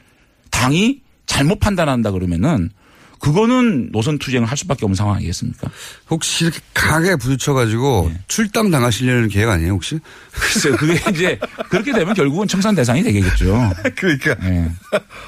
[0.49, 2.70] 당이 잘못 판단한다 그러면은
[3.22, 5.69] 그거는 노선 투쟁을 할 수밖에 없는 상황 아니겠습니까?
[6.09, 9.99] 혹시 이렇게 강하게 부딪혀가지고 출당 당하시려는 계획 아니에요 혹시?
[10.32, 10.76] 글쎄요.
[10.76, 13.72] 그게 이제 그렇게 되면 결국은 청산 대상이 되겠죠.
[13.95, 14.36] 그러니까.
[14.36, 14.72] 네.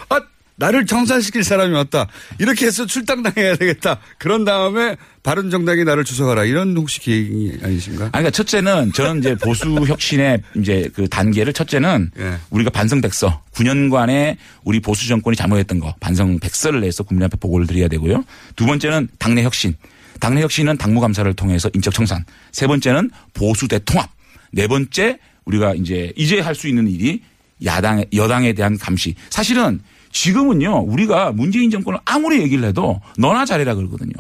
[0.10, 0.20] 아,
[0.56, 2.08] 나를 청산시킬 사람이 왔다.
[2.39, 3.99] 이렇게 해서 출당 당해야 되겠다.
[4.20, 6.45] 그런 다음에 바른 정당이 나를 주석하라.
[6.45, 8.04] 이런 혹시 계획이 아니신가?
[8.06, 12.38] 아니, 그러니까 첫째는 저는 이제 보수 혁신의 이제 그 단계를 첫째는 예.
[12.51, 17.66] 우리가 반성 백서 9년간의 우리 보수 정권이 잘못했던 거 반성 백서를 내서 국민 앞에 보고를
[17.66, 18.24] 드려야 되고요.
[18.56, 19.76] 두 번째는 당내 혁신.
[20.20, 22.24] 당내 혁신은 당무감사를 통해서 인적 청산.
[22.51, 24.10] 세 번째는 보수 대통합.
[24.51, 27.22] 네 번째 우리가 이제 이제 할 수 있는 일이
[27.66, 29.16] 야당 여당에 대한 감시.
[29.30, 34.14] 사실은 지금은요 우리가 문재인 정권을 아무리 얘기를 해도 너나 잘해라 그러거든요.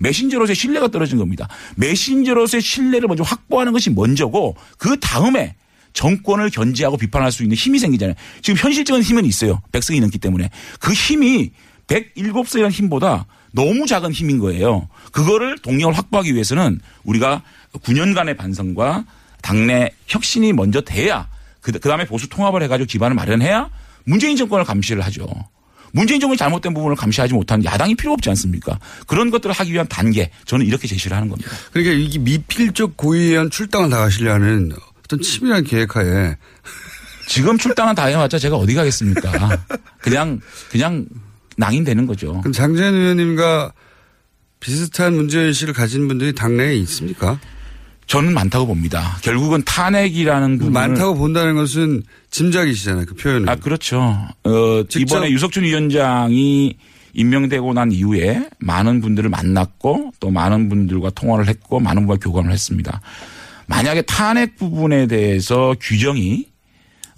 [0.00, 1.48] 메신저로서의 신뢰가 떨어진 겁니다.
[1.76, 5.54] 메신저로서의 신뢰를 먼저 확보하는 것이 먼저고 그 다음에
[5.92, 8.14] 정권을 견제하고 비판할 수 있는 힘이 생기잖아요.
[8.40, 9.60] 지금 현실적인 힘은 있어요.
[9.72, 10.50] 백성이 넘기 때문에.
[10.80, 11.52] 그 힘이
[11.86, 14.88] 107석이라는 힘보다 너무 작은 힘인 거예요.
[15.12, 17.42] 그거를 동력을 확보하기 위해서는 우리가
[17.74, 19.04] 9년간의 반성과
[19.42, 21.28] 당내 혁신이 먼저 돼야
[21.62, 23.70] 그 다음에 보수 통합을 해가지고 기반을 마련해야
[24.04, 25.26] 문재인 정권을 감시를 하죠.
[25.92, 28.78] 문재인 정권이 잘못된 부분을 감시하지 못하는 야당이 필요 없지 않습니까?
[29.06, 31.50] 그런 것들을 하기 위한 단계 저는 이렇게 제시를 하는 겁니다.
[31.72, 34.72] 그러니까 이게 미필적 고의한 출당을 당하시려는
[35.04, 36.36] 어떤 치밀한 계획하에
[37.28, 39.64] 지금 출당은 다 해왔자 제가 어디 가겠습니까?
[39.98, 40.40] 그냥
[40.70, 41.06] 그냥
[41.56, 42.40] 낭인 되는 거죠.
[42.40, 43.72] 그럼 장재현 의원님과
[44.60, 47.38] 비슷한 문제의식을 가진 분들이 당내에 있습니까?
[48.06, 49.18] 저는 많다고 봅니다.
[49.22, 53.06] 결국은 탄핵이라는 부분 많다고 본다는 것은 짐작이시잖아요.
[53.06, 53.48] 그 표현은.
[53.48, 53.98] 아 그렇죠.
[54.44, 56.76] 어, 이번에 유석준 위원장이
[57.14, 63.00] 임명되고 난 이후에 많은 분들을 만났고 또 많은 분들과 통화를 했고 많은 분과 교감을 했습니다.
[63.66, 66.46] 만약에 탄핵 부분에 대해서 규정이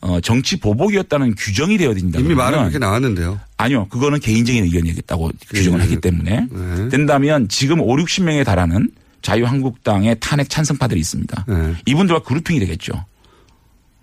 [0.00, 2.18] 어, 정치 보복이었다는 규정이 되어야 된다.
[2.20, 3.40] 이미 말은 그렇게 나왔는데요.
[3.56, 3.88] 아니요.
[3.88, 6.88] 그거는 개인적인 의견이겠다고 규정을 했기 때문에 네.
[6.90, 8.90] 된다면 지금 5, 60명에 달하는
[9.24, 11.44] 자유한국당의 탄핵 찬성파들이 있습니다.
[11.48, 11.74] 네.
[11.86, 13.04] 이분들과 그룹핑이 되겠죠.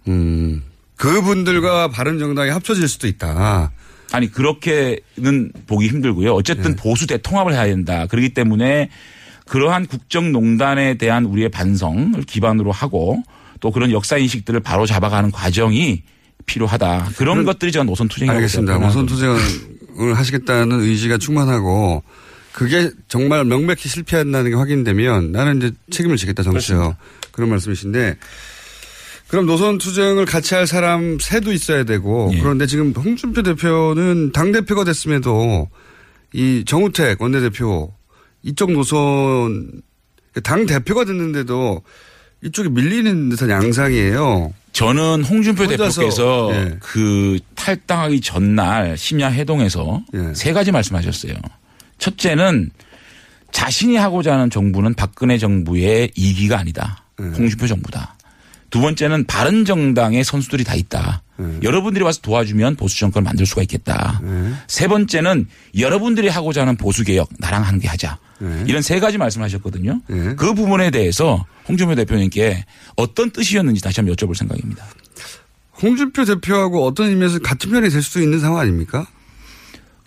[0.07, 0.63] 음.
[0.97, 3.71] 그분들과 바른정당이 합쳐질 수도 있다.
[4.11, 6.33] 아니 그렇게는 보기 힘들고요.
[6.33, 8.07] 어쨌든 보수 대통합을 해야 된다.
[8.07, 8.89] 그렇기 때문에
[9.47, 13.23] 그러한 국정농단에 대한 우리의 반성을 기반으로 하고
[13.59, 16.03] 또 그런 역사 인식들을 바로 잡아가는 과정이
[16.45, 17.11] 필요하다.
[17.15, 18.77] 그런 것들이 저는 노선 투쟁이라고 알겠습니다.
[18.79, 22.03] 노선 투쟁을 하시겠다는 의지가 충만하고
[22.53, 26.95] 그게 정말 명백히 실패한다는 게 확인되면 나는 이제 책임을 지겠다 정치적
[27.31, 28.17] 그런 말씀이신데
[29.27, 32.39] 그럼 노선 투쟁을 같이 할 사람 새도 있어야 되고 예.
[32.39, 35.69] 그런데 지금 홍준표 대표는 당 대표가 됐음에도
[36.33, 37.93] 이 정우택 원내대표
[38.43, 39.81] 이쪽 노선
[40.43, 41.81] 당 대표가 됐는데도
[42.43, 44.53] 이쪽이 밀리는 듯한 양상이에요.
[44.73, 46.77] 저는 홍준표 혼자서, 대표께서 예.
[46.81, 50.33] 그 탈당하기 전날 심야 회동에서 예.
[50.33, 51.33] 세 가지 말씀하셨어요.
[52.01, 52.71] 첫째는
[53.51, 57.05] 자신이 하고자 하는 정부는 박근혜 정부의 이기가 아니다.
[57.21, 57.25] 예.
[57.25, 58.17] 홍준표 정부다.
[58.69, 61.21] 두 번째는 바른 정당의 선수들이 다 있다.
[61.39, 61.59] 예.
[61.61, 64.19] 여러분들이 와서 도와주면 보수 정권을 만들 수가 있겠다.
[64.67, 65.47] 세 번째는
[65.77, 68.17] 여러분들이 하고자 하는 보수 개혁 나랑 함께 하자.
[68.41, 68.63] 예.
[68.67, 70.01] 이런 세 가지 말씀하셨거든요.
[70.37, 74.85] 그 부분에 대해서 홍준표 대표님께 어떤 뜻이었는지 다시 한번 여쭤볼 생각입니다.
[75.81, 79.07] 홍준표 대표하고 어떤 의미에서 같은 편이 될 수도 있는 상황 아닙니까?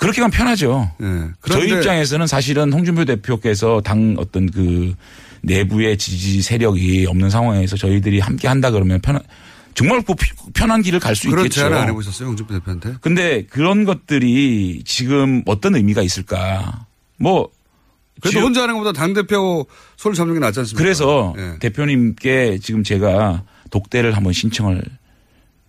[0.05, 0.91] 그렇게 가면 편하죠.
[1.01, 4.95] 저희 그런데- 입장에서는 사실은 홍준표 대표께서 당 어떤 그
[5.43, 9.19] 내부의 지지 세력이 없는 상황에서 저희들이 함께 한다 그러면 편
[9.75, 11.61] 정말 그 피- 편한 길을 갈수 그런 있겠죠.
[11.63, 12.95] 제안을 안 해보셨어요, 홍준표 대표한테?
[13.01, 16.87] 근데 그런 것들이 지금 어떤 의미가 있을까?
[17.19, 17.49] 뭐
[18.21, 20.83] 그래도 지금- 혼자 하는 것보다 당 대표 손을 잡는 게 낫지 않습니까?
[20.83, 21.59] 그래서 예.
[21.61, 24.83] 대표님께 지금 제가 독대를 한번 신청을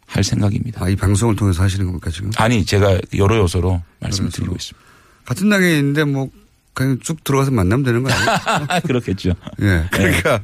[0.05, 0.83] 할 생각입니다.
[0.83, 2.29] 아, 이 방송을 통해서 하시는 겁니까, 지금?
[2.37, 4.85] 아니 제가 여러 요소로 말씀을 드리고 있습니다.
[5.25, 6.29] 같은 당에 있는데 뭐,
[6.73, 8.81] 그냥 쭉 들어가서 만나면 되는 거 아니에요?
[8.85, 9.33] 그렇겠죠.
[9.61, 9.85] 예.
[9.91, 10.41] 그러니까,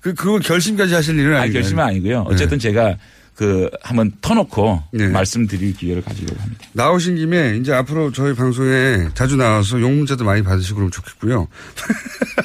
[0.00, 1.52] 그, 그거 결심까지 하실 일은 아니, 아니에요.
[1.52, 2.24] 결심은 아니고요.
[2.26, 2.96] 어쨌든 제가
[3.34, 4.82] 그 한번 터놓고
[5.12, 6.64] 말씀드릴 기회를 가지려고 합니다.
[6.72, 11.48] 나오신 김에 이제 앞으로 저희 방송에 자주 나와서 욕 문자도 많이 받으시고 그러면 좋겠고요.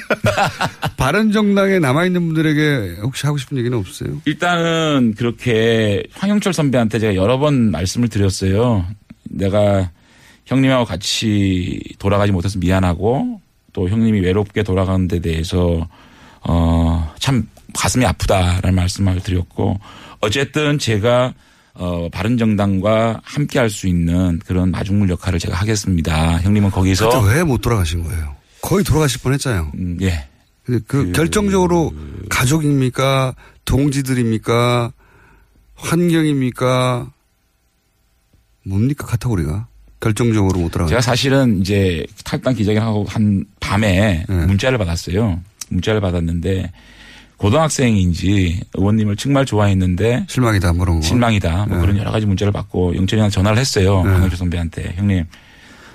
[0.97, 4.19] 바른정당에 남아있는 분들에게 혹시 하고 싶은 얘기는 없으세요?
[4.25, 8.85] 일단은 그렇게 황영철 선배한테 제가 여러 번 말씀을 드렸어요.
[9.25, 9.91] 내가
[10.45, 13.41] 형님하고 같이 돌아가지 못해서 미안하고
[13.73, 15.87] 또 형님이 외롭게 돌아가는 데 대해서
[16.41, 19.79] 어, 참 가슴이 아프다라는 말씀을 드렸고
[20.21, 21.33] 어쨌든 제가
[21.73, 26.39] 어, 바른정당과 함께 할 수 있는 그런 마중물 역할을 제가 하겠습니다.
[26.41, 28.35] 형님은 거기서 그때 왜 못 돌아가신 거예요?
[28.61, 29.71] 거의 돌아가실 뻔 했잖아요.
[30.01, 30.27] 예.
[30.65, 31.93] 그, 그 결정적으로
[32.29, 33.33] 가족입니까?
[33.65, 34.91] 동지들입니까?
[35.75, 37.09] 환경입니까?
[38.63, 39.07] 뭡니까?
[39.07, 39.67] 카테고리가?
[39.99, 40.89] 결정적으로 못 돌아가.
[40.89, 44.45] 제가 사실은 이제 탈당 기자회견하고 한 밤에 네.
[44.45, 45.41] 문자를 받았어요.
[45.69, 46.71] 문자를 받았는데
[47.39, 51.05] 고등학생인지 의원님을 정말 좋아했는데 실망이다 뭐 그런 거.
[51.05, 51.81] 실망이다 뭐 네.
[51.81, 54.03] 그런 여러 가지 문자를 받고 영철이한테 전화를 했어요.
[54.03, 54.11] 네.
[54.11, 55.25] 강영철 선배한테 형님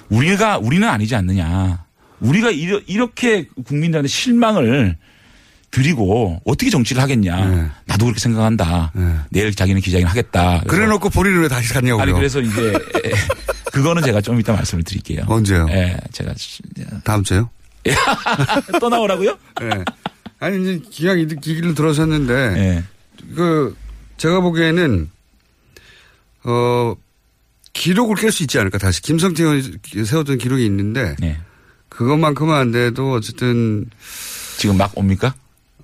[0.09, 1.85] 우리가 우리는 아니지 않느냐.
[2.21, 4.97] 우리가 이러, 이렇게 국민들한테 실망을
[5.71, 7.73] 드리고 어떻게 정치를 하겠냐.
[7.87, 8.93] 나도 그렇게 생각한다.
[9.31, 10.63] 내일 자기는 기자회견 하겠다.
[10.67, 12.03] 그래 놓고 본인은 왜 다시 갔냐고요.
[12.03, 12.73] 아니 그래서 이제
[13.73, 15.25] 그거는 제가 좀 이따 말씀을 드릴게요.
[15.27, 15.67] 언제요?
[15.71, 16.33] 예, 제가
[17.03, 17.51] 다음 주에요?
[18.81, 19.37] 또 나오라고요?
[19.63, 19.85] 예.
[20.45, 22.85] 아니 이제 기왕 이 기기를 들어섰는데 예.
[23.35, 23.75] 그
[24.19, 25.11] 제가 보기에는
[26.45, 26.95] 어
[27.73, 31.39] 기록을 깰 수 있지 않을까 다시 김성태 의원이 세웠던 기록이 있는데 네.
[31.89, 33.87] 그것만큼은 안 돼도 어쨌든
[34.59, 35.35] 지금 막 옵니까?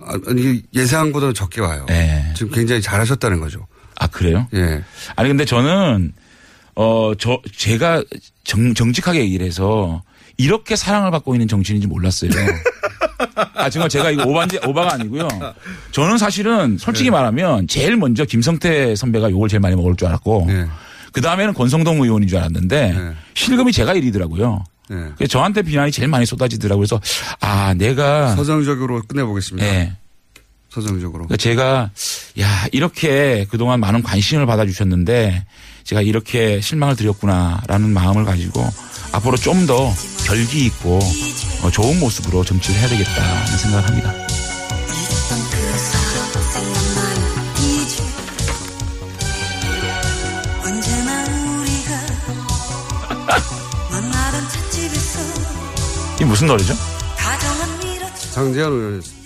[0.00, 1.86] 아, 아니 예상보다는 적게 와요.
[1.90, 2.32] 예.
[2.36, 3.66] 지금 굉장히 잘하셨다는 거죠.
[3.98, 4.46] 아 그래요?
[4.54, 4.84] 예.
[5.16, 6.12] 아니 근데 저는
[6.74, 8.04] 어 저 제가
[8.44, 10.02] 정, 정직하게 얘기를 해서
[10.36, 12.30] 이렇게 사랑을 받고 있는 정치인인지 몰랐어요.
[13.54, 15.28] 아 정말 제가 이거 오바인지 오바가 아니고요.
[15.92, 20.48] 저는 사실은 솔직히 말하면 제일 먼저 김성태 선배가 욕을 제일 많이 먹을 줄 알았고
[21.12, 24.62] 그 다음에는 권성동 의원인 줄 알았는데 실금이 제가 1위더라고요.
[24.92, 24.94] 예.
[25.16, 26.80] 그래서 저한테 비난이 제일 많이 쏟아지더라고요.
[26.86, 27.00] 그래서
[27.40, 29.66] 아 내가 서정적으로 끝내보겠습니다.
[29.66, 29.92] 예.
[30.68, 31.24] 서정적으로.
[31.26, 31.90] 그러니까 제가
[32.40, 35.44] 야 이렇게 그동안 많은 관심을 받아주셨는데
[35.84, 38.64] 제가 이렇게 실망을 드렸구나라는 마음을 가지고
[39.12, 39.92] 앞으로 좀 더
[40.26, 41.00] 결기 있고 어,
[41.70, 44.14] 좋은 모습으로 정치를 해야 되겠다는 생각을 합니다.
[56.16, 56.74] 이게 무슨 노래죠?
[58.32, 59.19] 장재현 의원이었습니다.